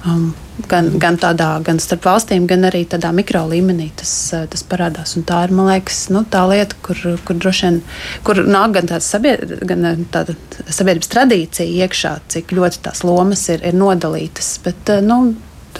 [0.00, 0.30] Um,
[0.68, 4.12] gan, gan tādā, gan starp valstīm, gan arī tādā mikro līmenī tas,
[4.52, 5.12] tas parādās.
[5.18, 7.80] Un tā ir, man liekas, nu, tā lieta, kur, kur droši vien
[8.24, 13.76] kur nāk gan sabied, gan tāda sabiedrības tradīcija iekšā, cik ļoti tās lomas ir, ir
[13.76, 14.54] nodalītas.
[14.64, 15.22] Bet, nu,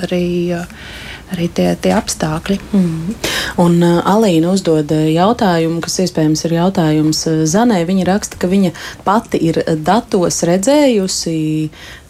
[0.04, 0.26] arī
[1.30, 2.56] arī tie, tie apstākļi.
[2.74, 3.14] Mm.
[3.62, 7.80] Un uh, Alīna uzdod jautājumu, kas iespējams ir jautājums Zanē.
[7.88, 8.72] Viņa raksta, ka viņa
[9.06, 11.36] pati ir datos redzējusi,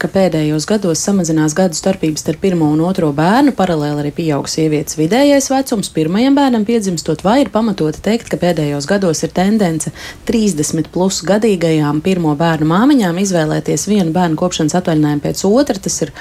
[0.01, 4.97] ka pēdējos gados samazinās gadu starpības starp pirmo un otro bērnu, paralēli arī pieaug sievietes
[4.97, 9.93] vidējais vecums pirmajam bērnam piedzimstot, vai ir pamatoti teikt, ka pēdējos gados ir tendence
[10.31, 15.77] 30 plus gadīgajām pirmo bērnu māmiņām izvēlēties vienu bērnu kopšanas atvaļinājumu pēc otra.
[15.81, 16.15] Tas ir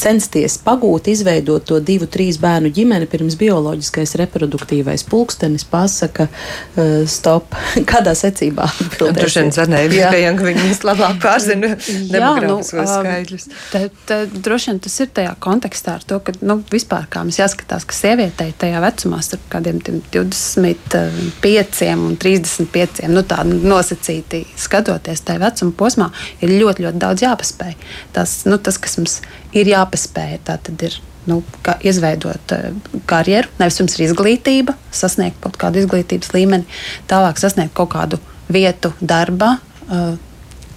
[0.00, 7.58] censties pagūt, izveidot to divu, trīs bērnu ģimene pirms bioloģiskais reproduktīvais pulkstenis pasaka uh, stop.
[7.90, 8.70] Kādā secībā?
[9.00, 13.46] Droši vien zanēja, ka viņi vislabāk pārzina demografiskos nu, skaidrus.
[13.72, 17.40] Te, te, droši vien tas ir tajā kontekstā ar to, ka nu, vispār kā mums
[17.40, 25.40] jāskatās, ka sievietei tajā vecumā starp kādiem 25 un 35, nu tā nosacīti skatoties tajā
[25.44, 26.08] vecuma posmā,
[26.44, 27.74] ir ļoti, ļoti daudz jāpaspēj.
[28.16, 29.20] Tas, nu, tas kas mums
[29.56, 30.96] ir jāpaspēj, tā tad ir
[31.30, 31.40] nu,
[31.86, 32.70] izveidot uh,
[33.10, 33.50] karjeru.
[33.60, 36.68] Nevis jums ir izglītība, sasniegt kaut kādu izglītības līmeni,
[37.10, 39.56] tālāk sasniegt kaut kādu vietu darbā.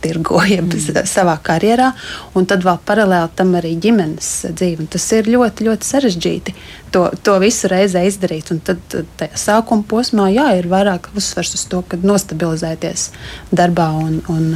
[0.04, 1.04] Uh, tirgojam mm.
[1.10, 1.92] savā karjerā,
[2.38, 4.84] un tad vēl paralēli tam arī ģimenes dzīve.
[4.84, 6.56] Un tas ir ļoti, ļoti sarežģīti
[6.94, 8.52] to, to visu reizē izdarīt.
[8.54, 8.82] Un tad
[9.20, 13.10] tajā sākuma posmā jā, ir vairāk uzsvers uz to, ka nostabilizēties
[13.56, 14.50] darbā un, un,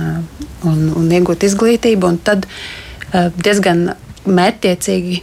[0.67, 2.11] un, un iegūt izglītību.
[2.11, 2.49] Un tad
[3.39, 3.87] diezgan
[4.27, 5.19] mērķiecīgi,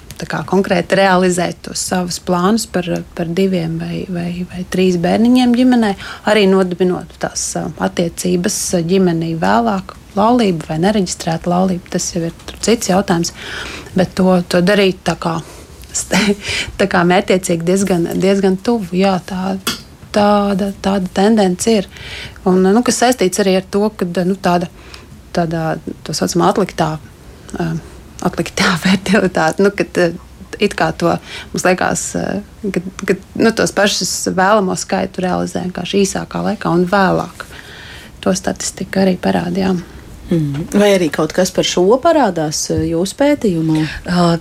[0.49, 5.93] konkrēti realizēt tos savus plānus par, par diviem vai, vai, vai trīs bērniņiem ģimenē,
[6.31, 9.97] arī nodibinot tās attiecības ģimenī vēlāk.
[10.14, 13.33] Laulība vai nereģistrēta laulība, tas jau ir cits jautājums.
[13.99, 15.40] Bet to, to darīt tā kā,
[16.79, 18.95] tā kā mērķiecīgi diezgan, diezgan tuvu.
[19.01, 19.57] Jā, tā,
[20.14, 21.90] tāda, tāda tendence ir.
[22.47, 24.71] Un, nu, kas saistīts arī ar to, ka nu, tāda,
[25.35, 25.75] tāda
[26.07, 26.95] tā saucamā atliktā.
[27.59, 27.75] Uh,
[28.22, 29.64] atliktā fertilitāte.
[29.64, 30.14] Nu, kad, eh,
[30.62, 31.11] It kā to
[31.50, 36.85] mums liekas, eh, ka, ka nu, tos pašus vēlamos skaitu realizē vienkārši īsākā laikā un
[36.87, 37.42] vēlāk.
[38.22, 39.83] To statistika arī parādījām.
[40.31, 40.65] Mm.
[40.73, 43.83] Vai arī kaut kas par šo parādās eh, jūsu pētījumā?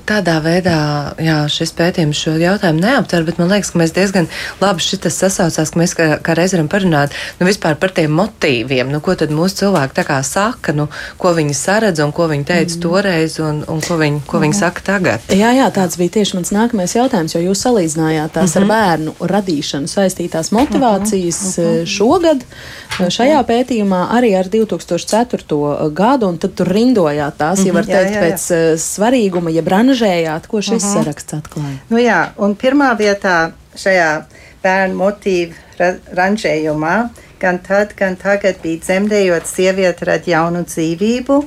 [0.08, 0.78] Tādā veidā,
[1.20, 4.30] jā, šis pētījums šo jautājumu neaptver, bet man liekas, ka mēs diezgan
[4.62, 8.94] labi šitas sasaucās, ka mēs kā, kā reiz varam parunāt nu, vispār par tiem motīviem,
[8.94, 10.88] nu, ko tad mūsu cilvēki tā kā saka, nu,
[11.20, 12.84] ko viņi saredz un ko viņi teica mm.
[12.86, 15.28] toreiz un, un ko viņi, ko viņi saka tagad.
[15.36, 18.64] Jā, jā, tāds bija tieši mans nākamais jautājums, jo jūs salīdzinājāt tās mm -hmm.
[18.64, 18.72] ar mhm.
[18.72, 21.86] bērnu radīšanu saistītās motivācijas mm -hmm.
[21.98, 22.48] šogad
[22.94, 28.14] šajā pētījumā arī ar 2004 gadu, un tad tur rindojāt tās, ja var teikt, jā,
[28.14, 28.30] jā, jā.
[28.30, 30.88] pēc uh, svarīguma, ja branžējāt, ko šis uh mhm.
[30.88, 31.04] -huh.
[31.04, 31.78] saraksts atklāja.
[31.90, 34.24] Nu jā, un pirmā vietā šajā
[34.64, 36.96] bērnu motīvu ra ranžējumā
[37.40, 41.44] gan tad, gan tagad bija dzemdējot sievieti rad jaunu dzīvību,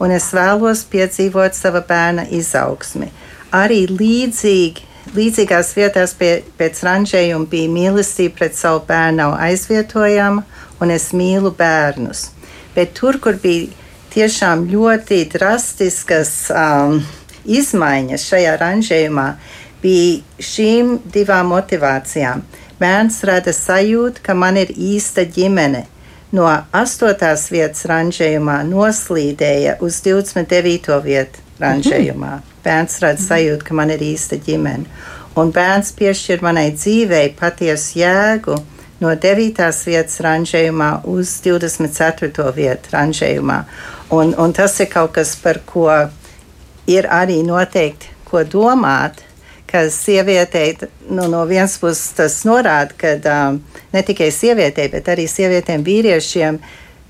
[0.00, 3.10] un es vēlos piedzīvot sava bērna izaugsmi.
[3.52, 10.42] Arī līdzīgi Līdzīgās vietās pie, pēc ranžējuma bija mīlestība pret savu bērnu nav aizvietojama,
[10.80, 12.30] un es mīlu bērnus
[12.74, 13.70] bet tur, kur bija
[14.14, 17.00] tiešām ļoti drastiskas um,
[17.44, 19.28] izmaiņas šajā ranžējumā,
[19.82, 22.44] bija šīm divām motivācijām.
[22.80, 25.84] Bērns rada sajūtu, ka man ir īsta ģimene.
[26.34, 27.14] No 8.
[27.54, 30.96] vietas ranžējumā noslīdēja uz 29.
[31.04, 32.40] vietu ranžējumā.
[32.64, 34.88] Bērns rada sajūtu, ka man ir īsta ģimene.
[35.38, 38.58] Un bērns piešķir manai dzīvei patiesu jēgu
[39.04, 39.60] no 9.
[39.86, 42.48] vietas ranžējumā uz 24.
[42.56, 43.60] vietu ranžējumā.
[44.16, 45.88] Un, un tas ir kaut kas, par ko
[46.90, 49.22] ir arī noteikti ko domāt.
[49.74, 50.76] Ka sievietei
[51.10, 53.56] nu, no vienas puses tas norāda, ka um,
[53.92, 56.60] ne tikai sievietei, bet arī sievietēm, vīriešiem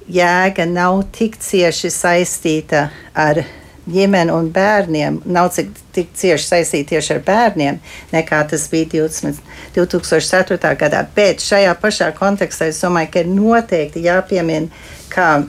[0.09, 3.43] jēga nav tik cieši saistīta ar
[3.91, 7.81] ģimeni un bērniem nav cik, tik cieši saistīti tieši ar bērniem,
[8.13, 9.41] nekā tas bija 20,
[9.77, 10.75] 2004.
[10.81, 11.05] gadā.
[11.17, 14.71] Bet šajā pašā kontekstā es domāju, ka ir noteikti jāpiemina,
[15.13, 15.45] ka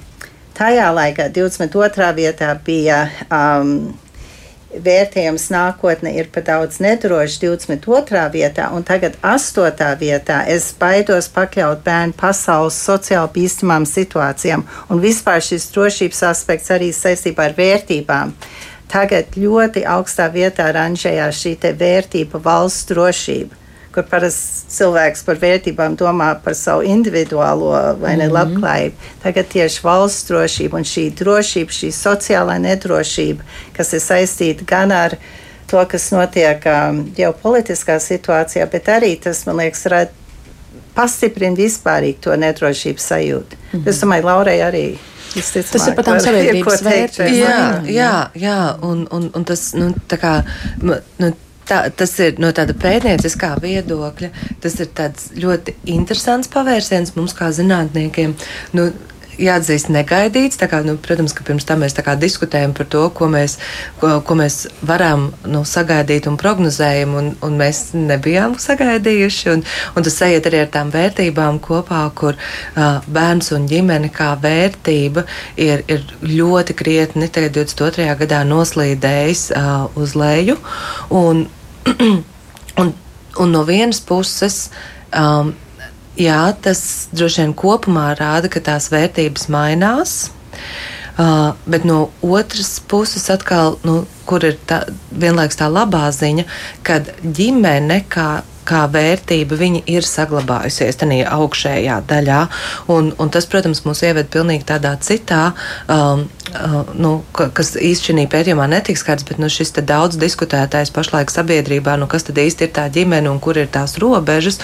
[0.58, 2.12] tajā laikā 22.
[2.20, 3.06] vietā bija.
[3.30, 3.96] Um,
[4.84, 8.22] vērtējums nākotne ir par daudz nedrošs 22.
[8.34, 9.90] vietā, un tagad 8.
[10.00, 16.92] vietā es baidos pakļaut bērnu pasaules sociāli bīstamām situācijām, un vispār šis drošības aspekts arī
[16.96, 18.34] saistībā ar vērtībām.
[18.92, 23.65] Tagad ļoti augstā vietā ranžējās šī vērtība valsts drošība
[23.96, 28.36] kur parasti cilvēks par vērtībām domā par savu individuālo vai ne mhm.
[28.36, 29.10] labklājību.
[29.24, 35.18] Tagad tieši valsts drošība un šī drošība, šī sociālā nedrošība, kas ir saistīta gan ar
[35.70, 40.24] to, kas notiek um, ģeopolitiskā situācijā, bet arī tas, man liekas, rada
[40.96, 43.58] pastiprina vispārīgi to nedrošības sajūtu.
[43.58, 43.90] Mm -hmm.
[43.90, 44.86] Es domāju, Laurai arī.
[45.36, 47.36] Izticamāk, tas ir pat tām sabiedrības vērtībām.
[47.36, 50.44] Jā, jā, jā, un, un, un tas, nu, tā kā,
[50.82, 50.96] nu,
[51.66, 54.30] Tā, tas ir no tāda pētnieciskā viedokļa.
[54.62, 54.92] Tas ir
[55.42, 58.36] ļoti interesants pavērsiens mums, kā zinātniekiem.
[58.78, 58.92] Nu,
[59.42, 60.60] jāatzīst, negaidīts.
[60.60, 63.58] Kā, nu, protams, ka pirms tam mēs diskutējam par to, ko mēs,
[64.00, 69.50] ko, ko mēs varam nu, sagaidīt un prognozējam, un, un mēs nebijām sagaidījuši.
[69.54, 74.34] Un, un tas ejiet arī ar tām vērtībām kopā, kur uh, bērns un ģimene kā
[74.42, 75.26] vērtība
[75.58, 78.08] ir, ir ļoti krietni, tagad 22.
[78.24, 80.58] gadā noslīdējis uh, uz leju.
[81.10, 81.46] Un,
[82.82, 82.96] un,
[83.40, 84.70] un no vienas puses.
[85.16, 85.54] Um,
[86.16, 86.82] Jā, tas
[87.16, 90.18] droši vien kopumā rāda, ka tās vērtības mainās.
[91.16, 94.82] Uh, bet no otras puses, atkal, nu, kur ir tā,
[95.16, 96.44] vienlaikus tā labā ziņa,
[96.84, 98.30] kad ģimene kā
[98.66, 102.40] kā vērtība ir saglabājusies tajā augšējā daļā.
[102.94, 105.52] Un, un tas, protams, mūs ieved pilnīgi tādā citā,
[105.88, 106.26] um,
[106.98, 112.08] nu, kas īsti šī pētījumā netiks skarts, bet nu, šis daudz diskutētais pašlaik sabiedrībā, nu,
[112.12, 114.60] kas tad īsti ir tā ģimene un kur ir tās robežas.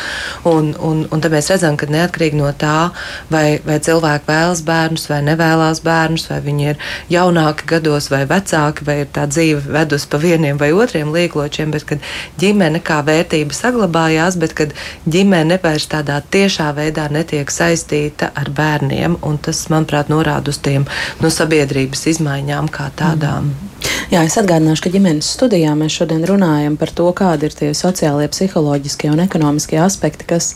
[0.47, 2.91] Un, un, un tad mēs redzam, ka neatkarīgi no tā,
[3.31, 8.87] vai, vai cilvēki vēlas bērnus vai nevēlas bērnus, vai viņi ir jaunāki gados vai vecāki,
[8.87, 13.55] vai ir tā dzīve vedus pa vieniem vai otriem liekločiem, bet kad ģimene kā vērtība
[13.55, 14.75] saglabājās, bet kad
[15.05, 20.87] ģimene vairs tādā tiešā veidā netiek saistīta ar bērniem, un tas, manuprāt, norāda uz tiem
[21.21, 23.51] no sabiedrības izmaiņām kā tādām.
[23.51, 23.71] Mm.
[24.11, 28.27] Jā, es atgādināšu, ka ģimenes studijā mēs šodien runājam par to, kādi ir tie sociālie,
[28.31, 30.49] psiholoģiskie un ekonomiskie aspekti, kas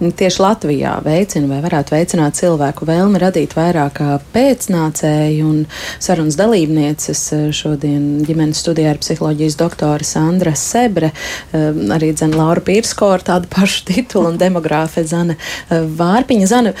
[0.00, 4.00] tieši Latvijā veicina vai varētu veicināt cilvēku vēlmi radīt vairāk
[4.32, 5.50] pēcnācēju.
[5.50, 5.60] Un
[6.00, 7.24] sarunas dalībnieces
[7.58, 11.12] šodien ģimenes studijā ir psiholoģijas doktore Sandra Sebre,
[11.52, 15.36] arī dzene Laura Pīrsko ar tādu pašu titulu un demogrāfe Zane
[15.68, 16.48] Vārpiņa.
[16.48, 16.74] Zane,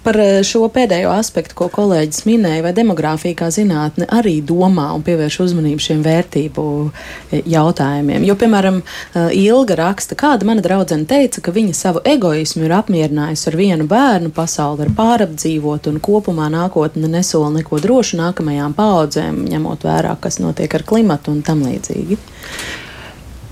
[0.00, 5.04] Par eh, šo pēdējo aspektu, ko kolēģis minēja, vai demogrāfija kā zinātne arī domā un
[5.04, 8.24] pievērš uzmanību šiem vērtību eh, jautājumiem.
[8.24, 13.50] Jo, piemēram, eh, Ilga raksta, kāda mana draudzene teica, ka viņa savu egoismu ir apmierinājusi
[13.52, 19.84] ar vienu bērnu, pasauli ir pārapdzīvot un kopumā nākotne nesola neko drošu nākamajām paudzēm, ņemot
[19.84, 22.16] vērā, kas notiek ar klimatu un tam līdzīgi.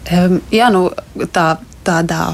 [0.08, 0.86] Um, jā, nu
[1.28, 2.32] tā, tādā.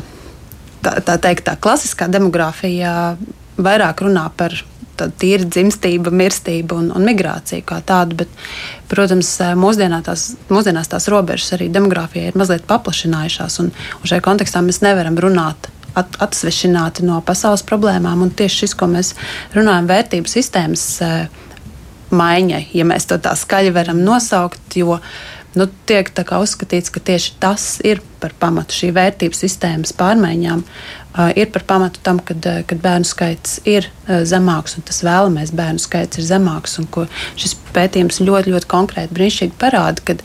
[0.85, 3.16] Tā, tā teikt, tā klasiskā demogrāfija
[3.57, 4.57] vairāk runā par
[4.95, 8.21] tīri dzimstību, mirstību un, un migrāciju kā tādu.
[8.23, 8.43] Bet,
[8.90, 13.61] protams, mūsdienā tās, mūsdienās tās robežas arī demogrāfijai ir mazliet paplašinājušās.
[13.64, 18.27] Un, un šajā kontekstā mēs nevaram runāt at, atsvešināti no pasaules problēmām.
[18.27, 19.14] Un tieši šis, ko mēs
[19.57, 20.88] runājam, vērtību sistēmas
[22.14, 24.79] maiņai, ja mēs to tā skaļi varam nosaukt.
[24.79, 25.01] Jo,
[25.59, 30.62] nu, tiek uzskatīts, ka tieši tas ir par pamatu šī vērtību sistēmas pārmaiņām
[31.37, 33.87] ir par pamatu tam, kad, kad bērnu skaits ir
[34.27, 36.77] zemāks un tas vēlamais bērnu skaits ir zemāks.
[37.38, 40.16] Šis pētījums ļoti, ļoti konkrēti brīnišķīgi parāda, ka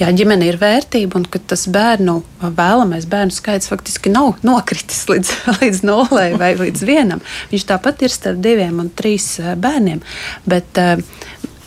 [0.00, 5.34] jā, ģimene ir vērtība un ka tas bērnu vēlamais bērnu skaits faktiski nav nokritis līdz,
[5.62, 7.24] līdz nulē vai līdz vienam.
[7.52, 10.04] Viņš tāpat ir starp diviem un trīs bērniem.
[10.48, 10.72] Bet,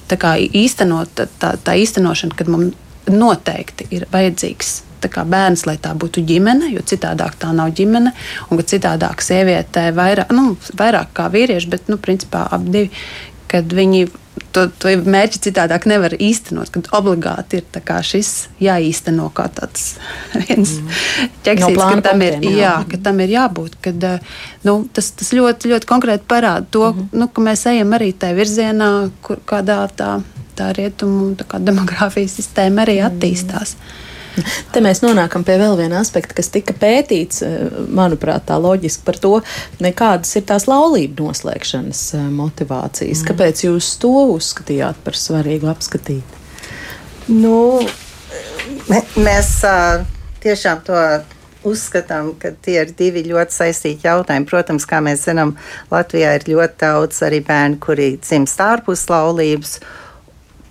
[0.07, 2.75] tā kā īstenot, tā, tā īstenošana, kad mums
[3.07, 8.13] noteikti ir vajadzīgs bērns, lai tā būtu ģimene, jo citādāk tā nav ģimene.
[8.49, 12.91] Un ka citādāk sieviete vairāk, nu, vairāk kā vīrieši, bet nu, principā ap divi,
[13.47, 14.07] kad viņi
[14.57, 18.31] to, to mērķi citādāk nevar īstenot, kad obligāti ir šis
[18.63, 19.97] jāīsteno kā tāds
[20.47, 20.95] viens mm.
[21.45, 22.73] ķeksīts, no ka, tam ir, jā.
[22.89, 23.77] Ka tam ir jābūt.
[23.83, 24.07] Kad,
[24.67, 27.21] nu, tas, tas ļoti, ļoti konkrēti parāda to, mm -hmm.
[27.21, 30.21] nu, ka mēs ejam arī tajā virzienā, kur kādā tā,
[30.57, 33.75] tā rietumu tā demogrāfijas sistēma arī attīstās.
[33.75, 34.06] Mm.
[34.73, 39.21] Te mēs nonākam pie vēl viena aspekta, kas tika pētīts, eh, manuprāt, tā loģiski par
[39.23, 39.33] to,
[39.97, 43.23] kādas ir tās laulību noslēgšanas eh, motivācijas.
[43.23, 43.29] Mm.
[43.31, 46.35] Kāpēc jūs to uzskatījāt par svarīgu apskatīt?
[47.27, 47.81] Nu,
[48.87, 49.49] mēs
[50.43, 51.01] tiešām to
[51.67, 54.47] uzskatām, ka tie ir divi ļoti saistīti jautājumi.
[54.49, 55.55] Protams, kā mēs zinām,
[55.91, 59.79] Latvijā ir ļoti daudz arī bērnu, kuri dzimst ārpus laulības.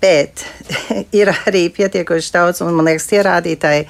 [0.01, 0.45] Bet
[1.19, 3.87] ir arī pietiekoši daudz, un man liekas, tie rādītāji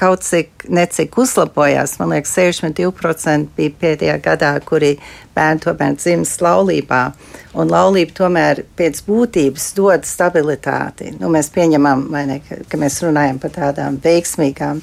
[0.00, 1.98] kaut cik necik uzlabojās.
[2.00, 4.94] Man liekas, 62% bija pēdējā gadā, kuri
[5.36, 7.02] bērni tomēr dzimst laulībā.
[7.60, 11.12] Un laulība tomēr pēc būtības dod stabilitāti.
[11.20, 14.80] Nu, mēs pieņemam, ne, ka, mēs runājam par tādām veiksmīgām.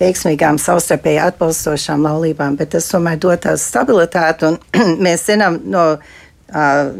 [0.00, 4.50] Veiksmīgām, savstarpēji atbalstošām laulībām, bet tas tomēr dod tādu stabilitāti.
[5.06, 6.90] mēs zinām no uh,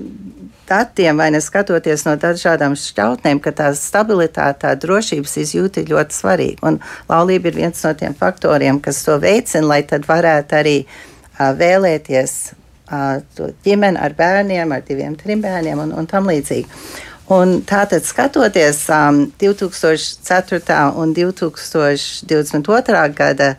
[0.68, 6.66] datiem, vai neskatoties no dažādām šķautnēm, ka tā stabilitāte, tā drošības izjūta ir ļoti svarīga.
[6.68, 11.50] Un laulība ir viens no tiem faktoriem, kas to veicina, lai tad varētu arī uh,
[11.58, 16.66] vēlēties uh, ģimeni ar bērniem, ar diviem, trim bērniem un, un tam līdzīgi.
[17.36, 20.76] Un tātad, skatoties um, 2004.
[20.94, 23.08] un 2022.
[23.18, 23.56] gada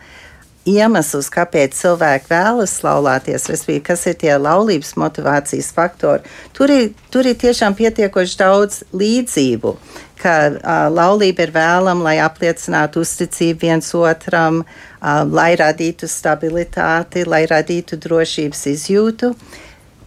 [0.68, 6.28] iemeslus, kāpēc cilvēki vēlas laulāties, respektīvi, kas ir tie laulības motivācijas faktori.
[6.58, 9.76] Tur ir, tur ir tiešām pietiekoši daudz līdzību,
[10.22, 17.46] ka uh, laulība ir vēlama, lai apliecinātu uzticību viens otram, uh, lai radītu stabilitāti, lai
[17.50, 19.34] radītu drošības izjūtu.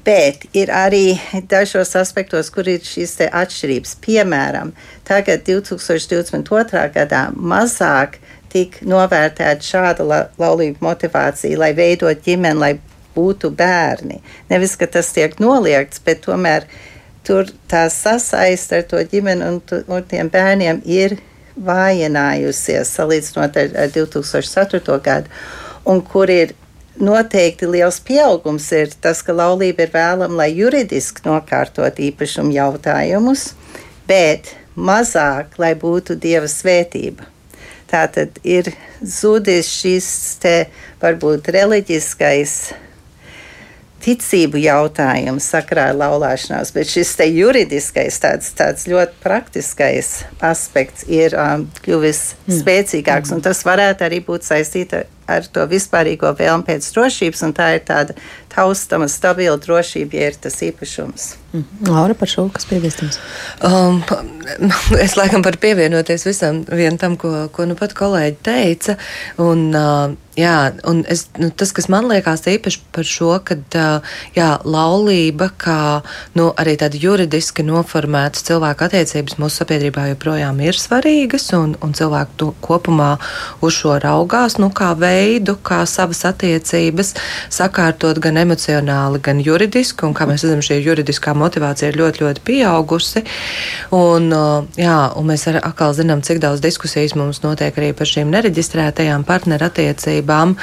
[0.00, 1.18] Bet ir arī
[1.50, 3.98] dažos aspektos, kur ir šīs atšķirības.
[4.00, 4.72] Piemēram,
[5.04, 6.86] tagad, 2022.
[6.94, 8.16] gadā, mazāk
[8.52, 12.72] tika novērtēta šāda la, laulība motivācija, lai veidot ģimeni, lai
[13.16, 14.20] būtu bērni.
[14.50, 16.66] Nevis, ka tas tiek noliegts, bet tomēr
[17.26, 21.18] tur tā sasaiste ar to ģimeni un, un tiem bērniem ir
[21.60, 24.98] vājinājusies salīdzinot ar, ar 2004.
[25.04, 25.40] gadu,
[25.84, 26.54] un kur ir
[27.00, 33.50] noteikti liels pieaugums ir tas, ka laulība ir vēlama, lai juridiski nokārtot īpašumu jautājumus,
[34.08, 37.28] bet mazāk, lai būtu dieva svētība.
[37.90, 38.70] Tā tad ir
[39.02, 40.06] zudis šis
[40.42, 40.54] te
[41.02, 42.54] varbūt reliģiskais
[44.00, 50.12] ticību jautājums sakrā laulāšanās, bet šis te juridiskais, tāds, tāds ļoti praktiskais
[50.44, 52.60] aspekts ir um, kļuvis mm.
[52.62, 57.74] spēcīgāks, un tas varētu arī būt saistīta ar to vispārīgo vēlmu pēc drošības, un tā
[57.76, 58.16] ir tāda
[58.54, 61.34] taustama, stabila drošība, ja ir tas īpašums.
[61.52, 61.64] Mm.
[61.88, 63.18] Laura, par šo kas piebilstams?
[63.66, 64.02] Um,
[65.04, 66.62] es laikam varu pievienoties visam
[66.98, 68.94] tam, ko, ko nu pat kolēģi teica.
[69.42, 70.54] Un, uh, jā,
[70.86, 75.80] un es, nu, tas, kas man liekas īpaši par šo, kad uh, jā, laulība, kā
[76.38, 82.38] nu, arī tāda juridiski noformēta cilvēku attiecības mūsu sabiedrībā joprojām ir svarīgas, un, un cilvēku
[82.38, 83.16] to kopumā
[83.58, 87.16] uz šo raugās, nu, kā veidu, kā savas attiecības
[87.50, 92.44] sakārtot gan emocionāli, gan juridiski, un kā mēs redzam, šī juridiskā motivācija ir ļoti, ļoti
[92.46, 93.24] pieaugusi.
[93.96, 94.30] Un,
[94.80, 99.26] jā, un mēs arī atkal zinām, cik daudz diskusijas mums notiek arī par šīm nereģistrētajām
[99.28, 100.56] partnerattiecībām.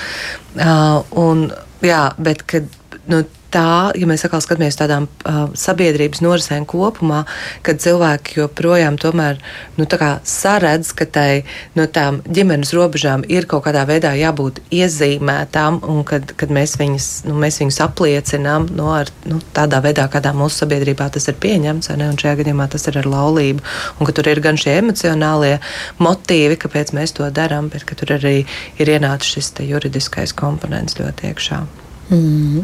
[1.27, 1.47] Un,
[1.85, 2.69] jā, bet, kad,
[3.11, 3.23] nu,
[3.53, 7.23] tā, ja mēs atkal skatāmies tādām uh, sabiedrības norisēm kopumā,
[7.65, 9.39] kad cilvēki joprojām tomēr
[9.77, 9.87] nu,
[10.27, 11.43] saredz, ka tai
[11.77, 17.09] no tām ģimenes robežām ir kaut kādā veidā jābūt iezīmētām, un kad, kad mēs, viņas,
[17.29, 21.91] nu, mēs viņus apliecinām nu, ar, nu, tādā veidā, kādā mūsu sabiedrībā tas ir pieņemts,
[21.97, 23.65] ne, un šajā gadījumā tas ir ar laulību,
[23.97, 25.57] un ka tur ir gan šie emocionālie
[26.03, 28.37] motīvi, kāpēc mēs to darām, bet ka tur arī
[28.77, 31.86] ir ienācis šis juridiskais komponents ļoti iekšā.
[32.09, 32.63] Mm.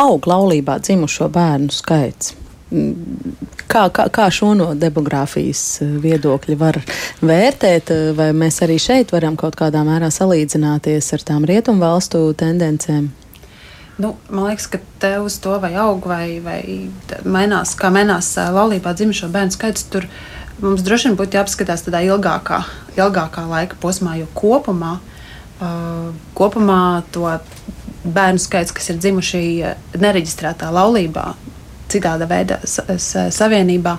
[0.00, 2.34] Aug laulībā dzimušo bērnu skaits.
[2.72, 3.36] Mm.
[3.72, 6.78] Kā, kā, kā šo no demogrāfijas eh, viedokļa var
[7.24, 12.24] vērtēt, eh, vai mēs arī šeit varam kaut kādā mērā salīdzināties ar tām rietumu valstu
[12.36, 13.10] tendencēm?
[14.00, 16.60] Nu, man liekas, ka te uz to vai aug, vai, vai
[17.24, 19.88] mainās, kā mainās eh, laulībā dzimušo bērnu skaits.
[19.92, 20.08] Tur
[20.60, 22.62] mums droši vien būtu jāapskatās tādā ilgākā,
[22.96, 24.98] ilgākā laika posmā, jo kopumā,
[25.60, 26.82] uh, kopumā
[27.12, 27.24] to
[28.04, 29.42] bērnu skaits, kas ir dzimuši
[30.00, 31.32] nereģistrētā laulībā,
[31.92, 33.96] citāda veida savienībā,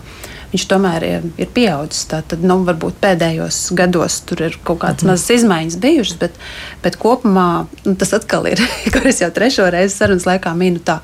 [0.53, 2.05] viņš tomēr ir, ir pieaudzis.
[2.11, 5.13] Tad, nu, varbūt pēdējos gados tur ir kaut kādas mhm.
[5.13, 6.37] mazas izmaiņas bijušas, bet,
[6.83, 7.47] bet kopumā
[7.85, 8.61] nu, tas atkal ir,
[8.93, 10.99] kur es jau trešo reizi sarunas laikā minu tā,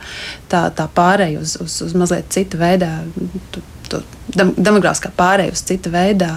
[0.52, 2.89] tā, tā pārēju uz, uz, uz mazliet citu veidu.
[4.38, 6.28] Demogrāfiskā pārēja uz citu veidu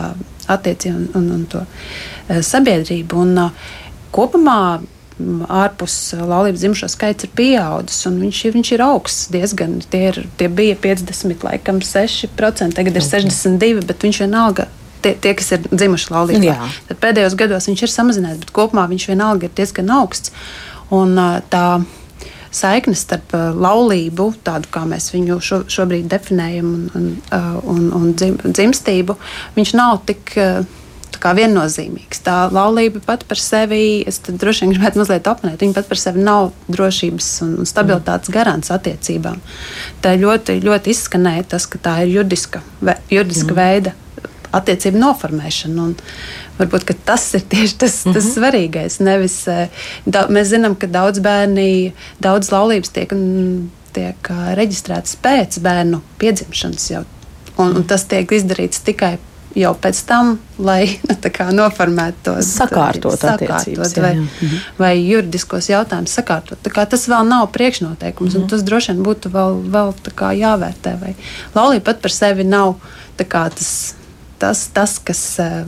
[0.50, 3.18] attiecību un, un, un to e, sabiedrību.
[3.20, 3.72] Un, uh,
[4.12, 4.58] kopumā
[5.20, 9.78] ārpus laulības dzimšanas skaits ir pieaudzis, un viņš, viņš ir augsts diezgan.
[9.92, 14.68] Tie, ir, tie bija 50, laikam 6%, tagad ir 62%, bet viņš vienalga.
[15.02, 16.54] Tie, tie, kas ir dzimuši laulībā,
[16.86, 20.30] tad pēdējos gados viņš ir samazinājies, bet kopumā viņš vienalga ir diezgan augsts.
[20.94, 21.16] Un,
[21.50, 21.64] tā
[22.52, 28.36] saikne starp laulību, tādu kā mēs viņu šo, šobrīd definējam, un, un, un, un dzim,
[28.44, 29.16] dzimstību,
[29.56, 30.36] viņš nav tik
[31.22, 32.22] kā viennozīmīgs.
[32.26, 36.24] Tā laulība pat par sevi, es droši vien gribētu mazliet apmanīt, viņa pat par sevi
[36.26, 38.36] nav drošības un stabilitātes mm.
[38.36, 39.40] garants attiecībām.
[40.04, 42.62] Tā ļoti, ļoti izskanēja tas, ka tā ir juridiska,
[43.10, 43.60] juridiska mm.
[43.60, 43.96] veida
[44.52, 45.86] attiecību noformēšana.
[45.88, 45.94] Un
[46.58, 48.34] varbūt tas ir tieši tas, tas mm -hmm.
[48.34, 49.00] svarīgais.
[49.00, 49.68] Nevis, eh,
[50.06, 53.12] da, mēs zinām, ka daudz bērni, daudz laulības tiek,
[53.92, 57.04] tiek eh, reģistrētas pēc bērnu piedzimšanas jau.
[57.56, 59.18] Un, un tas tiek izdarīts tikai
[59.58, 64.60] jau pēc tam, lai nu, noformētu to sakārtot, sakārtot vai, jā, jā.
[64.78, 66.70] vai juridiskos jautājumus sakārtot.
[66.92, 68.42] Tas vēl nav priekšnoteikums, mm.
[68.42, 69.94] un tas droši vien būtu vēl, vēl
[70.42, 70.96] jāvērtē.
[71.02, 71.14] Vai
[71.56, 72.76] laulība pat par sevi nav
[73.16, 73.94] tas,
[74.42, 75.58] tas, tas kas eh,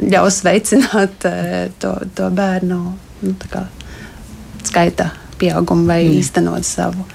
[0.00, 2.80] ļaus veicināt eh, to, to bērnu
[3.20, 3.66] nu, kā,
[4.64, 6.20] skaita pieaugumu vai mm.
[6.20, 7.06] īstenot savu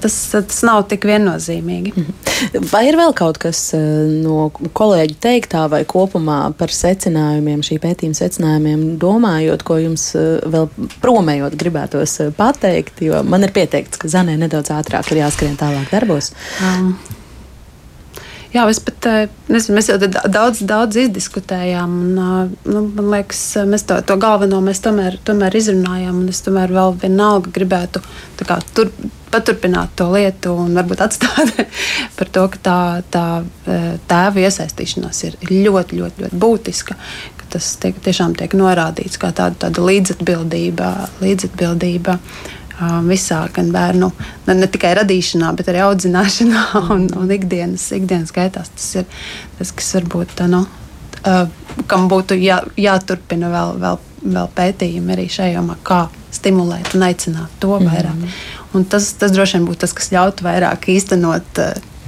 [0.00, 1.94] tas, tas nav tik viennozīmīgi.
[1.94, 2.68] Mhm.
[2.70, 3.80] Vai ir vēl kaut kas eh,
[4.24, 10.70] no kolēģa teiktā vai kopumā par secinājumiem, šī pētījuma secinājumiem, domājot, ko jums eh, vēl
[11.04, 13.04] promējot gribētos eh, pateikt?
[13.04, 16.32] Jo man ir pieteikts, ka Zanē nedaudz ātrāk ir jāskrien tālāk darbos.
[16.62, 16.96] Um.
[18.54, 19.08] Jā, es pat
[19.50, 21.96] nezinu, mēs jau daudz, daudz izdiskutējām.
[22.04, 26.20] Un, nu, man liekas, mēs to, to galveno mēs tomēr, tomēr izrunājām.
[26.30, 28.04] Es tomēr vēl vienalga gribētu
[28.46, 28.92] kā, tur,
[29.34, 31.50] paturpināt to lietu un varbūt atstāt
[32.18, 32.78] par to, ka tā,
[33.10, 33.26] tā
[34.10, 36.98] tēva iesaistīšanās ir ļoti, ļoti, ļoti būtiska.
[37.54, 40.94] Tas tiek, tiešām tiek norādīts kā tāda, tāda līdzatbildība.
[41.22, 42.20] līdzatbildība
[43.08, 44.10] visā, gan bērnu,
[44.46, 46.64] ne, ne tikai radīšanā, bet arī audzināšanā
[46.94, 48.72] un, un ikdienas, ikdienas gaitās.
[48.74, 49.06] Tas ir
[49.58, 50.64] tas, kas varbūt nu,
[51.90, 53.98] kam būtu jā, jāturpina vēl, vēl,
[54.36, 56.04] vēl pētījumi arī šajā jomā, kā
[56.34, 58.14] stimulēt un aicināt to vairāk.
[58.14, 58.62] Mm -hmm.
[58.74, 61.60] Un tas, tas droši vien būtu tas, kas ļautu vairāk īstenot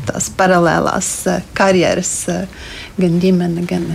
[0.06, 1.10] tās paralēlās
[1.54, 2.26] karjeras,
[2.98, 3.86] gan ģimene, gan,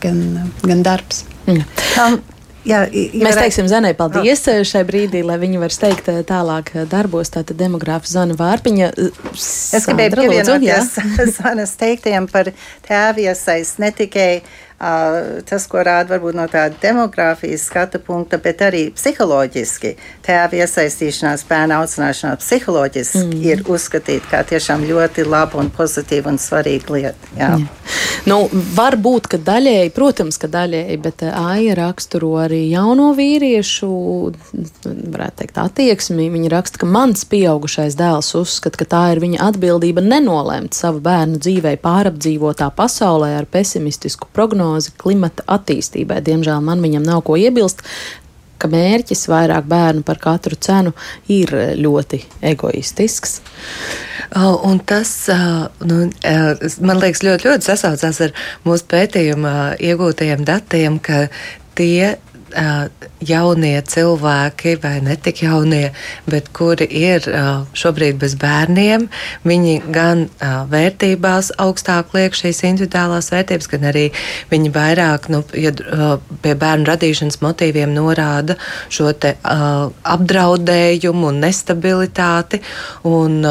[0.00, 1.24] gan, gan darbs.
[1.46, 1.64] Mm.
[2.06, 2.20] Um,
[2.68, 4.60] Jā, jā, Mēs teiksim Zanai paldies oh.
[4.66, 7.32] šai brīdī, lai viņi var steigt eh, tālāk eh, darbos.
[7.32, 8.90] Tātad demogrāfa Zana Vārpiņa.
[9.32, 10.92] Es gribēju pievienoties
[11.38, 12.52] Zanas teiktiem par
[12.88, 14.30] tēvu iesaist ne tikai
[14.78, 19.96] tas, ko rāda varbūt no tāda demogrāfijas skatu punkta, bet arī psiholoģiski.
[20.22, 23.40] Tēva iesaistīšanās bērnu audzināšanā psiholoģiski mm.
[23.42, 27.32] ir uzskatīta kā tiešām ļoti laba un pozitīva un svarīga lieta.
[27.34, 27.50] Jā.
[27.58, 27.74] Jā.
[28.28, 28.36] Nu,
[28.76, 33.90] varbūt, ka daļēji, protams, ka daļēji, bet AIA raksturo arī jauno vīriešu,
[34.84, 36.28] varētu teikt, attieksmi.
[36.30, 41.40] Viņa raksta, ka mans pieaugušais dēls uzskata, ka tā ir viņa atbildība nenolēmt savu bērnu
[41.42, 46.22] dzīvē pārapdzīvotā pasaulē ar pesimistisku prognozi prognozi klimata attīstībai.
[46.24, 47.82] Diemžēl man viņam nav ko iebilst
[48.58, 50.92] ka mērķis vairāk bērnu par katru cenu
[51.30, 53.40] ir ļoti egoistisks.
[54.34, 55.12] Un tas,
[55.86, 56.00] nu,
[56.82, 58.34] man liekas, ļoti, ļoti sasaucās ar
[58.66, 61.28] mūsu pētījumā iegūtajiem datiem, ka
[61.78, 62.18] tie
[63.28, 65.90] jaunie cilvēki, vai ne tik jaunie,
[66.30, 67.24] bet kuri ir
[67.76, 69.08] šobrīd bez bērniem,
[69.48, 70.26] viņi gan
[70.72, 74.06] vērtībās augstāk liek šīs individuālās vērtības, gan arī
[74.52, 75.72] viņi vairāk nu, ja,
[76.42, 82.62] pie bērnu radīšanas motīviem norāda šo te apdraudējumu un nestabilitāti.
[83.08, 83.42] Un,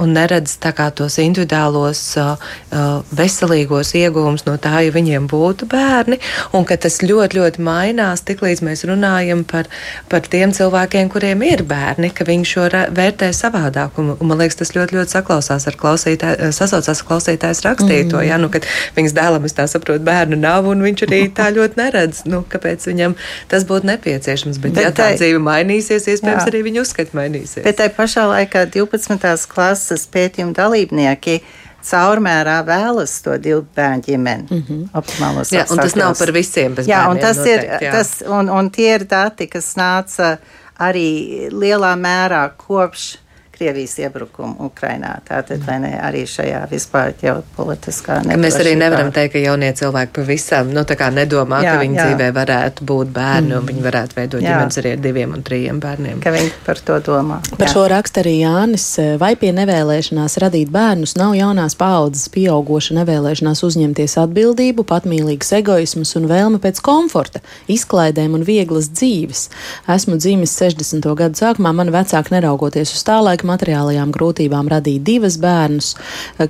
[0.00, 0.56] un neredz
[0.94, 2.34] tos individuālos, uh,
[2.74, 6.18] uh, veselīgos iegūmus no tā, ja viņiem būtu bērni,
[6.56, 9.68] un ka tas ļoti, ļoti mainās, tiklīdz mēs runājam par,
[10.10, 13.98] par tiem cilvēkiem, kuriem ir bērni, ka viņi šo vērtē savādāk.
[14.00, 18.26] Un, un man liekas, tas ļoti, ļoti saklausās ar klausītāju, sasaucās ar klausītājs rakstīto, mm.
[18.28, 18.66] ja, nu, kad
[18.96, 22.88] viņas dēlam, es tā saprotu, bērnu nav, un viņš arī tā ļoti neredz, nu, kāpēc
[22.90, 23.14] viņam
[23.52, 24.58] tas būtu nepieciešams.
[24.62, 26.50] Bet, bet ja tā tai, dzīve mainīsies, iespējams, jā.
[26.50, 27.62] arī viņa uzskati mainīsies.
[27.66, 29.46] Bet tai pašā laikā 12.
[29.52, 31.40] klases klases pētījuma dalībnieki
[31.84, 34.46] caurmērā vēlas to divu bērnu ģimeni.
[34.50, 34.88] Mm -hmm.
[34.94, 36.74] Optimālos jā, un tas nav par visiem.
[36.86, 37.92] Jā, un tas noteikti, ir, jā.
[37.92, 40.38] tas, un, un tie ir dati, kas nāca
[40.78, 43.18] arī lielā mērā kopš
[43.54, 45.14] Krievijas iebrukumu Ukrainā.
[45.28, 48.42] Tātad ne, arī šajā vispār ģeopolitiskā nedrošībā.
[48.42, 50.82] Mēs arī nevaram teikt, ka jaunie cilvēki pavisam nu,
[51.14, 52.06] nedomā, jā, ka viņu jā.
[52.08, 53.58] dzīvē varētu būt bērni mm.
[53.58, 54.50] un viņi varētu veidot jā.
[54.50, 56.20] ģimenes arī ar diviem un trījiem bērniem.
[56.24, 57.38] Ka viņi par to domā.
[57.54, 57.72] Par jā.
[57.76, 58.86] šo raksta arī Jānis.
[59.20, 66.28] Vai pie nevēlēšanās radīt bērnus nav jaunās paaudzes pieaugoša nevēlēšanās uzņemties atbildību, patmīlīgs egoisms un
[66.30, 69.46] vēlme pēc komforta, izklaidēm un vieglas dzīves?
[69.94, 71.10] Esmu dzimis 60.
[71.18, 75.94] gadu sākumā, mani vecāki neraugoties uz tā laika laika materiālajām grūtībām radīja divas bērnus,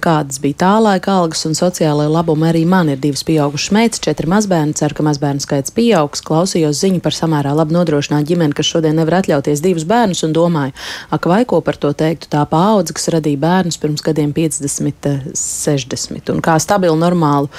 [0.00, 2.48] kādas bija tā laika algas un sociālai labumi.
[2.48, 4.74] Arī man ir divas pieaugušas meitas, četri mazbērni.
[4.74, 6.22] Ceru, ka mazbērnu skaits pieaugs.
[6.24, 10.74] Klausījos ziņu par samērā labi nodrošinātu ģimeni, kas šodien nevar atļauties divus bērnus, un domāju,
[11.10, 16.34] ak, vai ko par to teiktu tā paudze, kas radīja bērnus pirms gadiem 50, 60.
[16.34, 17.50] Un kā stabilu, normālu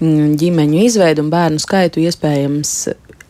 [0.00, 2.76] mm, ģimeņu izveidu un bērnu skaitu iespējams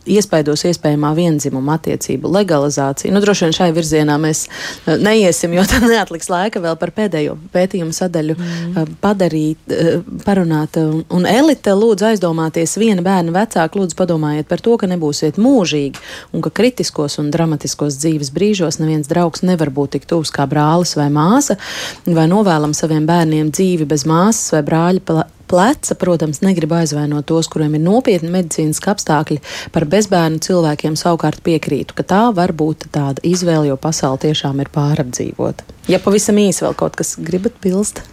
[0.05, 3.13] iespaidos iespējamā vienzimuma attiecību legalizāciju.
[3.13, 7.37] Nu, droši vien šai virzienā mēs uh, neiesim, jo tad neatliks laika vēl par pēdējo
[7.53, 8.95] pētījumu sadaļu mm.
[9.03, 10.79] Padarīt, uh, parunāt.
[11.13, 16.01] Un elite lūdzu aizdomāties viena bērna vecāka, lūdzu padomājiet par to, ka nebūsiet mūžīgi
[16.35, 20.95] un ka kritiskos un dramatiskos dzīves brīžos neviens draugs nevar būt tik tuvs kā brālis
[20.97, 21.57] vai māsa,
[22.05, 25.97] vai novēlam saviem bērniem dzīvi bez māsas vai brāļa pleca.
[25.99, 29.39] Protams, negribu aizvainot tos, kuriem ir nopietni medicīniski apstākļi.
[29.75, 34.71] Par bezbērnu cilvēkiem savukārt piekrītu, ka tā var būt tāda izvēle, jo pasaule tiešām ir
[34.75, 35.67] pārapdzīvota.
[35.91, 38.03] Ja pavisam īsi vēl kaut kas gribat pilst?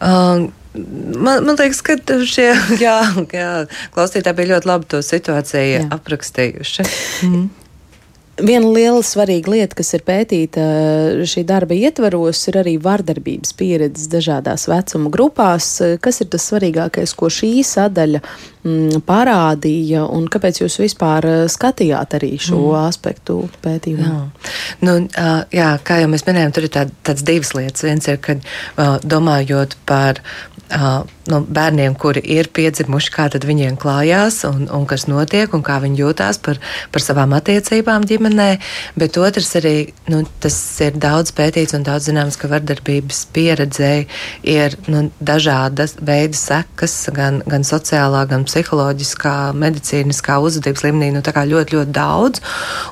[0.00, 0.52] Um.
[0.74, 1.94] Man, man liekas, ka
[2.26, 2.48] šie
[2.82, 2.96] jā,
[3.30, 3.50] jā,
[3.94, 5.84] klausītāji bija ļoti labi to situāciju jā.
[5.94, 6.86] aprakstījuši.
[7.28, 7.44] Mm.
[8.34, 14.08] Viena liela svarīga lieta, kas ir pētīta eh, šī darba ietvaros, ir arī vardarbības pieredzes
[14.10, 15.68] dažādās vecuma grupās.
[16.02, 22.18] Kas ir tas svarīgākais, ko šī sadaļa mm, parādīja, un kāpēc jūs vispār eh, skatījāt
[22.18, 22.80] arī šo mm.
[22.88, 24.10] aspektu pētījumā?
[24.10, 24.50] Jā.
[24.82, 24.96] Nu,
[25.54, 27.86] jā, kā jau mēs minējām, tur ir tā, tāds divas lietas.
[27.86, 28.42] Viens ir, kad
[29.06, 30.18] domājot par
[30.74, 36.00] no bērniem, kuri ir piedzimuši, kā viņiem klājās un, un kas notiek un kā viņi
[36.02, 36.58] jūtās par,
[36.92, 38.48] par savām attiecībām ģimenē.
[38.98, 44.08] Bet otrs arī, nu, tas ir daudz pētīts un daudz zināms, ka vardarbības pieredzēji
[44.54, 51.34] ir nu, dažādas veida sekas, gan, gan sociālā, gan psiholoģiskā, medicīniskā uzvedības līmenī, nu, tā
[51.36, 52.44] kā ļoti, ļoti daudz.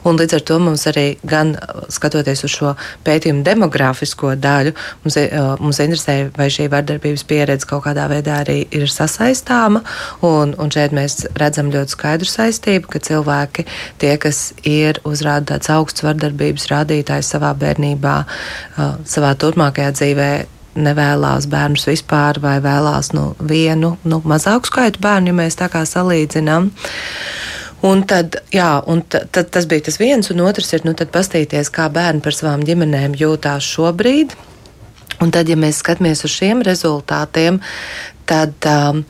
[0.08, 1.54] Un līdz ar to mums arī, gan
[1.92, 2.74] skatoties uz šo
[3.04, 4.74] pētījumu demogrāfisko daļu,
[5.04, 5.20] mums,
[5.60, 9.82] mums interesē, vai šī vardarbības pieredze kaut kādā veidā arī ir sasaistāma.
[10.26, 13.66] Un, un šeit mēs redzam ļoti skaidru saistību, ka cilvēki,
[14.02, 20.32] tie, kas ir uzrāda tāds augsts vardarbības rādītājs savā bērnībā, uh, savā turpmākajā dzīvē,
[20.72, 25.84] nevēlas bērnus vispār, vai vēlās nu, vienu nu, mazāku skaitu bērnu, ja mēs tā kā
[25.88, 26.70] salīdzinām.
[27.82, 31.88] Un tad, jā, un tad tas bija tas viens, un otrs ir nu, pastīties, kā
[31.92, 34.36] bērni par savām ģimenēm jūtās šobrīd.
[35.22, 37.62] Un tad, ja mēs skatāmies uz šiem rezultātiem,
[38.26, 38.54] tad.
[38.66, 39.04] Um,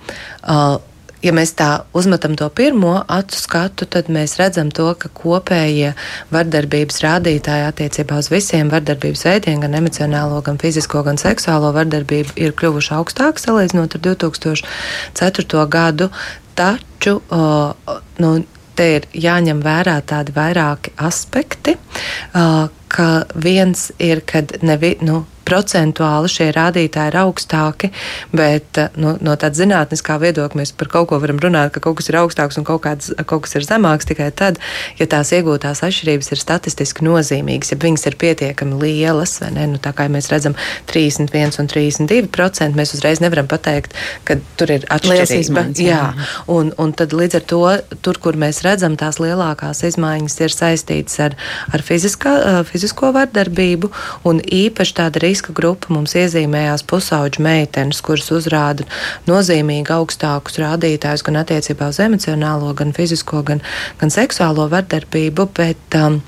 [0.45, 0.81] uh,
[1.23, 5.93] ja mēs tā uzmetam to pirmo acu skatu, tad mēs redzam to, ka kopējie
[6.35, 12.57] vardarbības rādītāji attiecībā uz visiem vardarbības veidiem, gan emocionālo, gan fizisko, gan seksuālo vardarbību, ir
[12.59, 15.67] kļuvuši augstāki salīdzinot ar 2004.
[15.71, 16.11] gadu.
[16.59, 18.33] Taču uh, nu,
[18.77, 23.09] te ir jāņem vērā tādi vairāki aspekti, uh, ka
[23.41, 25.23] viens ir, kad nevi, nu,
[25.53, 27.93] procentuāli šie rādītāji ir augstāki,
[28.33, 31.99] bet eh, nu, no tāda zinātniskā viedokļa mēs par kaut ko varam runāt, ka kaut
[32.01, 34.61] kas ir augstāks un kaut, kāds, kaut kas ir zemāks tikai tad,
[35.01, 39.69] ja tās iegūtās atšķirības ir statistiski nozīmīgas, ja viņas ir pietiekami lielas, vai ne?
[39.75, 40.57] Nu, tā kā mēs redzam
[40.91, 43.97] 31 un 32 procenti, mēs uzreiz nevaram pateikt,
[44.29, 45.41] ka tur ir atšķirība.
[45.43, 46.27] Izmaiņas, jā, jā.
[46.53, 47.63] Un, un tad līdz ar to,
[48.05, 51.37] tur, kur mēs redzam tās lielākās izmaiņas, ir saistītas ar,
[51.73, 52.35] ar fiziskā,
[52.69, 53.91] fizisko vardarbību
[54.29, 58.85] un īpaši tāda riska riska grupa mums iezīmējās pusauģu meitenes, kuras uzrāda
[59.27, 63.61] nozīmīgi augstākus rādītājus gan attiecībā uz emocionālo, gan fizisko, gan,
[63.99, 65.49] gan seksuālo vardarbību.
[65.57, 66.23] Bet, um,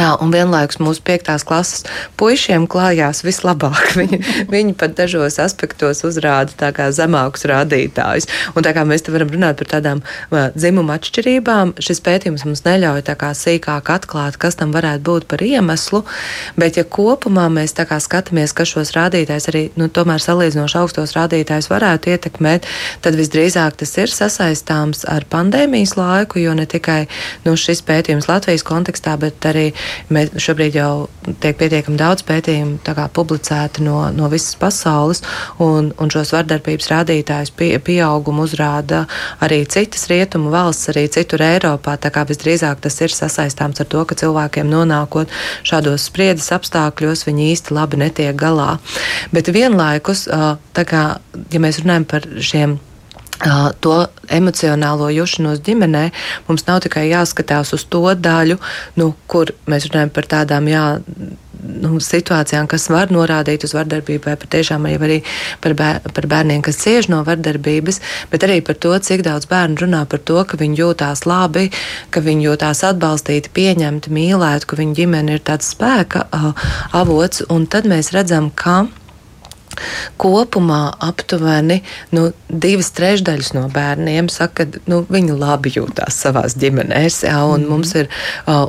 [0.00, 1.82] Jā, un vienlaikus mūsu piektās klases
[2.16, 3.90] puišiem klājās vislabāk.
[4.00, 8.28] Viņi, viņi pat dažos aspektos uzrāda zemākus rādītājus.
[8.56, 10.00] Un tā kā mēs te varam runāt par tādām
[10.54, 13.02] dzimuma atšķirībām, šis pētījums mums neļauj
[13.36, 16.00] sīkāk atklāt, kas tam varētu būt par iemeslu.
[16.56, 22.70] Bet, ja kopumā mēs skatāmies, kas šos rādītājus arī nu, salīdzinoši augstos rādītājus varētu ietekmēt,
[23.04, 27.02] tad visdrīzāk tas ir sasaistāms ar pandēmijas laiku, jo ne tikai
[27.44, 29.70] nu, šis pētījums Latvijas kontekstā, bet arī
[30.12, 31.08] Mēs šobrīd jau
[31.42, 35.22] tiek pietiekami daudz pētījumu publicēti no, no visas pasaules,
[35.62, 39.04] un, un šos vardarbības rādītājus pie, pieaugumu uzrāda
[39.44, 41.96] arī citas rietumu valsts, arī citur Eiropā.
[42.00, 45.32] Tā kā visdrīzāk tas ir sasaistāms ar to, ka cilvēkiem nonākot
[45.66, 48.76] šādos spriedzes apstākļos, viņi īsti labi netiek galā.
[49.34, 50.26] Bet vienlaikus,
[50.80, 51.04] kā,
[51.52, 52.78] ja mēs runājam par šiem
[53.80, 53.96] to
[54.28, 56.08] emocionālo jušanos ģimenē,
[56.48, 58.58] mums nav tikai jāskatās uz to daļu,
[59.00, 60.84] nu, kur mēs runājam par tādām, jā,
[61.62, 65.20] nu, situācijām, kas var norādīt uz vardarbību, vai patiešām arī
[65.62, 68.00] par, bēr, par bērniem, kas cieš no vardarbības,
[68.32, 71.68] bet arī par to, cik daudz bērnu runā par to, ka viņi jūtās labi,
[72.10, 76.26] ka viņi jūtās atbalstīti, pieņemti, mīlēti, ka viņu ģimene ir tāds spēka
[76.96, 78.84] avots, un tad mēs redzam, ka
[80.20, 81.80] Kopumā aptuveni
[82.14, 87.64] nu, divas trešdaļas no bērniem saka, ka nu, viņi labi jūtas savā ģimenēs, jā, un,
[87.64, 87.82] mm.
[87.82, 87.98] -hmm.
[88.00, 88.08] ir,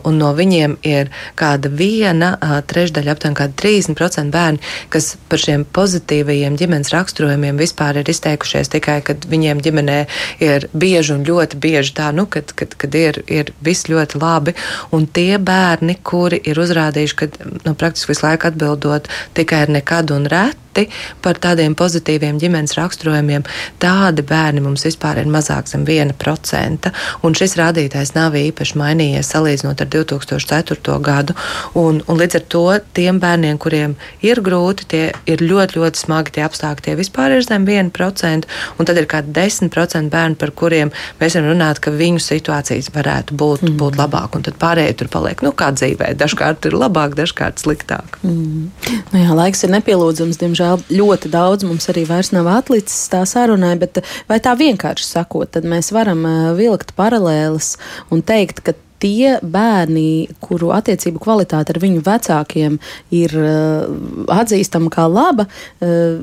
[0.08, 2.36] un no viņiem ir kāda viena
[2.68, 9.26] trešdaļa, aptuveni 30% bērni, kas par šiem pozitīvajiem ģimenes raksturojumiem vispār ir izteikušies tikai, kad
[9.32, 10.00] viņiem ģimenē
[10.44, 14.56] ir bieži un ļoti bieži tā, nu, kad, kad, kad ir, ir viss ļoti labi.
[14.96, 17.30] Un tie bērni, kuri ir uzrādījuši, ka
[17.66, 20.88] nu, praktiski visu laiku atbildot tikai ar nekad un reti,
[21.22, 23.46] par tādiem pozitīviem ģimenes raksturojumiem,
[23.82, 26.92] tādi bērni mums vispār ir mazāk zem 1%.
[27.26, 30.98] Un šis rādītājs nav īpaši mainījies salīdzinot ar 2004.
[31.04, 31.36] gadu.
[31.78, 32.64] Un, un līdz ar to
[32.98, 37.46] tiem bērniem, kuriem ir grūti, tie ir ļoti, ļoti smagi tie apstākļi, tie vispār ir
[37.46, 38.50] zem 1%.
[38.78, 43.38] Un tad ir kā 10% bērnu, par kuriem mēs varam runāt, ka viņu situācijas varētu
[43.38, 43.78] būt, mm.
[43.82, 44.38] būt labāk.
[44.38, 46.14] Un tad pārējie tur paliek, nu, kā dzīvē.
[46.20, 48.20] Dažkārt ir labāk, dažkārt sliktāk.
[48.26, 48.70] Mm.
[49.12, 53.76] Nu jā, laiks ir nepielūdzams, diemžēl ļoti daudz mums arī vairs nav atlicis tā sarunai,
[53.82, 56.24] bet vai tā vienkārši sakot, tad mēs varam
[56.58, 57.76] vilkt paralēles
[58.12, 62.78] un teikt, ka tie bērni, kuru attiecību kvalitāte ar viņu vecākiem
[63.18, 63.90] ir uh,
[64.32, 66.22] atzīstama kā laba, uh,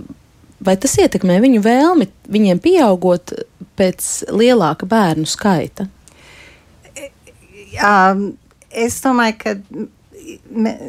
[0.65, 3.35] vai tas ietekmē viņu vēlmi viņiem pieaugot
[3.79, 5.89] pēc lielāka bērnu skaita?
[7.79, 8.33] Um,
[8.71, 9.57] es domāju, ka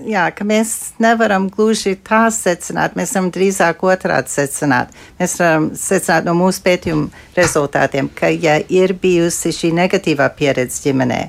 [0.10, 4.92] jā, ka mēs nevaram gluži tā secināt, mēs varam drīzāk otrādi secināt.
[5.20, 11.22] Mēs varam secināt no mūsu pētījuma rezultātiem, ka, ja ir bijusi šī negatīvā pieredze ģimenē,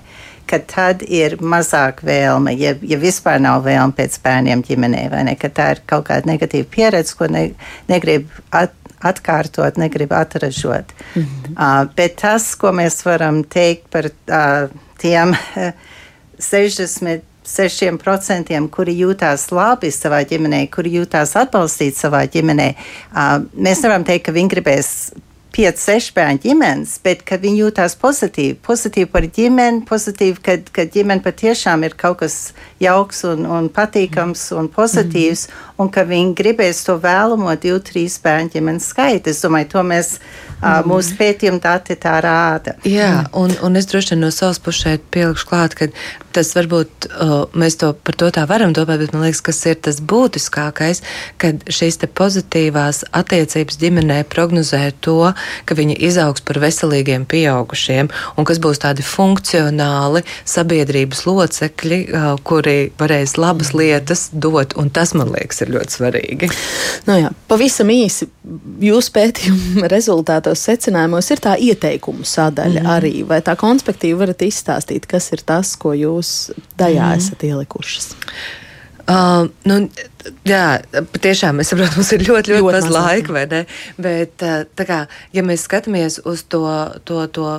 [0.51, 5.37] ka tad ir mazāk vēlme, ja, ja vispār nav vēlme pēc bērniem ģimenē, vai ne,
[5.39, 7.51] ka tā ir kaut kāda negatīva pieredze, ko ne,
[7.91, 8.75] negrib at,
[9.07, 10.93] atkārtot, negrib atražot.
[11.15, 11.55] Mm -hmm.
[11.55, 15.73] uh, bet tas, ko mēs varam teikt par uh, tiem uh,
[16.39, 24.07] 60 6%, kuri jūtās labi savā ģimenē, kuri jūtās atbalstīti savā ģimenē, uh, mēs nevaram
[24.07, 24.95] teikt, ka viņi gribēs
[25.51, 28.57] 5, 6 bērnu ģimenes, bet ka viņi jūtās pozitīvi.
[28.63, 32.37] Pozitīvi par ģimeni, pozitīvi, ka, ka ģimene patiešām ir kaut kas
[32.83, 35.75] jauks un, un patīkams un pozitīvs, mm -hmm.
[35.83, 39.31] un ka viņi gribēs to vēlamo 2, 3 bērnu ģimenes skaitu.
[39.31, 40.87] Es domāju, to mēs, mm -hmm.
[40.87, 42.75] mūsu pētījuma dati tā rāda.
[42.85, 45.89] Jā, un, un es droši vien no savas puses šeit pielikšu klāt, ka
[46.35, 49.79] tas varbūt uh, mēs to par to tā varam domāt, bet man liekas, kas ir
[49.83, 51.03] tas būtiskākais,
[51.41, 55.33] kad šīs pozitīvās attiecības ģimenē prognozē to,
[55.69, 62.01] ka viņi izaugs par veselīgiem pieaugušiem un kas būs tādi funkcionāli sabiedrības locekļi,
[62.47, 66.51] kuri varēs labas lietas dot, un tas, man liekas, ir ļoti svarīgi.
[67.09, 68.29] Nu jā, pavisam īsi
[68.81, 72.91] jūsu pētījuma rezultātos secinājumos ir tā ieteikumu sadaļa mm.
[72.97, 76.20] arī, vai tā konspektīvi varat izstāstīt, kas ir tas, ko jūs
[76.81, 77.21] tajā mm.
[77.21, 78.13] esat ielikušas?
[79.11, 79.81] Uh, nu,
[80.45, 80.65] Jā,
[81.15, 83.61] patiešām es saprotu, mums ir ļoti, ļoti, ļoti maz laika, vai ne?
[84.01, 84.45] Bet,
[84.77, 85.01] kā,
[85.37, 86.67] ja mēs skatāmies uz to,
[87.09, 87.55] to, to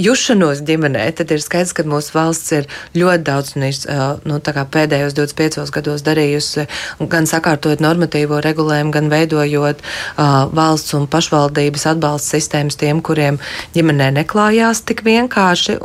[0.00, 6.04] jušanos ģimenē, tad ir skaidrs, ka mūsu valsts ir ļoti daudz nu, pēdējos 25 gados
[6.06, 6.66] darījusi,
[7.12, 13.38] gan sakārtojot normatīvo regulējumu, gan veidojot uh, valsts un pašvaldības atbalsta sistēmas tiem, kuriem
[13.76, 15.78] ģimenē neklājās tik vienkārši.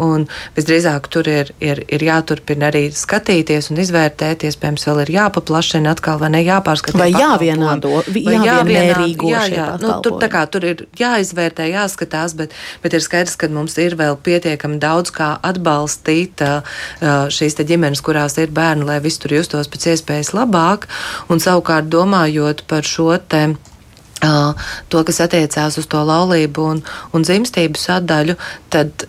[0.57, 6.06] Visdrīzāk tur ir, ir, ir jāturpina arī skatīties un izvērtēt, iespējams, vēl ir jāpaplašina atkal
[6.07, 6.97] atkal vai ne jāpārskata.
[6.97, 9.67] Vai jāvienādo, vai jāvienmērīgo jā, jā.
[9.81, 14.17] Nu, tur, kā, tur ir jāizvērtē, jāskatās, bet, bet ir skaidrs, ka mums ir vēl
[14.23, 16.43] pietiekami daudz kā atbalstīt
[17.03, 20.87] šīs ģimenes, kurās ir bērni, lai viss tur justos pēc iespējas labāk.
[21.29, 23.49] Un savukārt domājot par šo te.
[24.17, 26.79] To, kas attiecās uz to laulību un,
[27.13, 28.33] un dzimstību sadaļu,
[28.73, 29.05] tad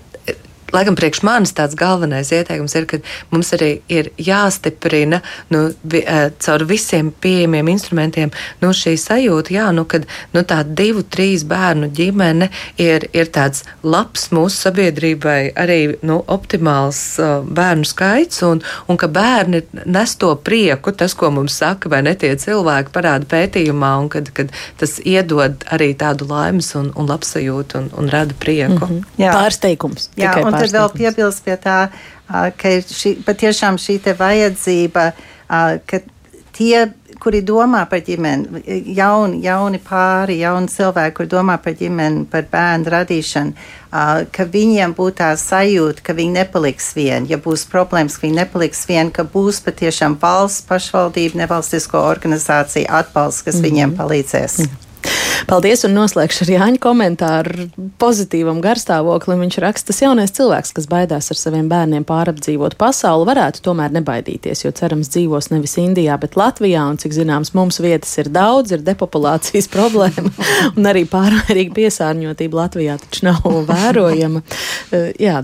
[0.73, 3.01] laikam priekš manis tāds galvenais ieteikums ir, ka
[3.33, 9.69] mums arī ir jāstiprina nu, vi, uh, caur visiem pieejamiem instrumentiem nu, šī sajūta, jā,
[9.75, 12.51] nu, kad nu, tā divu, trīs bērnu ģimene
[12.81, 19.11] ir, ir tāds labs mūsu sabiedrībai, arī nu, optimāls uh, bērnu skaits, un, un ka
[19.13, 24.11] bērni nes to prieku, tas, ko mums saka, vai ne tie cilvēki parāda pētījumā, un
[24.13, 28.87] kad, kad tas iedod arī tādu laimes un, un labsajūtu un, un rada prieku.
[28.87, 29.05] Mm -hmm.
[29.25, 29.33] Jā.
[29.35, 30.09] Pārsteigums.
[30.17, 31.81] Jā, un tad vēl piebilst pie tā,
[32.29, 35.11] ka šī, patiešām šī vajadzība,
[35.49, 36.01] ka
[36.59, 36.89] tie,
[37.23, 38.63] kuri domā par ģimeni,
[38.97, 43.69] jauni, jauni pāri, jauni cilvēki, kuri domā par ģimeni, par bērnu radīšanu,
[44.35, 47.33] ka viņiem būtu tā sajūta, ka viņi nepaliks vieni.
[47.33, 53.47] Ja būs problēmas, ka viņi nepaliks vieni, ka būs patiešām valsts, pašvaldība, nevalstisko organizāciju atbalsts,
[53.47, 53.71] kas mm -hmm.
[53.71, 54.59] viņiem palīdzēs.
[54.59, 54.88] Mm -hmm.
[55.47, 57.69] Paldies, un noslēgšu ar Jāņa komentāru
[58.01, 59.45] pozitīvam garstāvoklim.
[59.45, 64.65] Viņš raksta, tas jaunais cilvēks, kas baidās ar saviem bērniem pārapdzīvot pasauli, varētu tomēr nebaidīties,
[64.65, 68.85] jo cerams dzīvos nevis Indijā, bet Latvijā, un cik zināms, mums vietas ir daudz, ir
[68.87, 70.33] depopulācijas problēma,
[70.75, 74.43] un arī pārmērīga piesārņotība Latvijā taču nav vērojama.
[74.43, 75.43] Uh, jā,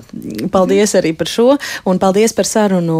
[0.55, 1.53] paldies arī par šo,
[1.86, 2.99] un paldies par sarunu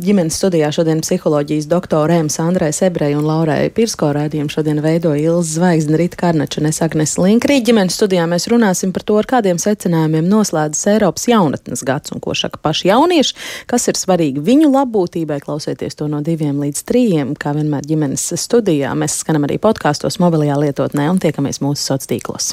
[0.00, 5.99] ģimenes studijā šodien psiholoģijas doktorēm Sandrai Sebrei un Laurai Pirsko raidījumu šodien veidoja Ilza Zvaigzne.
[6.00, 7.58] Rita Karnača un es Agnes Linkrī.
[7.60, 12.32] Ģimenes studijā mēs runāsim par to, ar kādiem secinājumiem noslēdzas Eiropas jaunatnes gads un ko
[12.32, 13.36] saka paši jaunieši,
[13.68, 18.96] kas ir svarīgi viņu labbūtībai, klausieties to no diviem līdz trījiem, kā vienmēr ģimenes studijā.
[18.96, 22.52] Mēs skanam arī podkāstos, mobilajā lietotnē un tiekamies mūsu sociālos tīklos.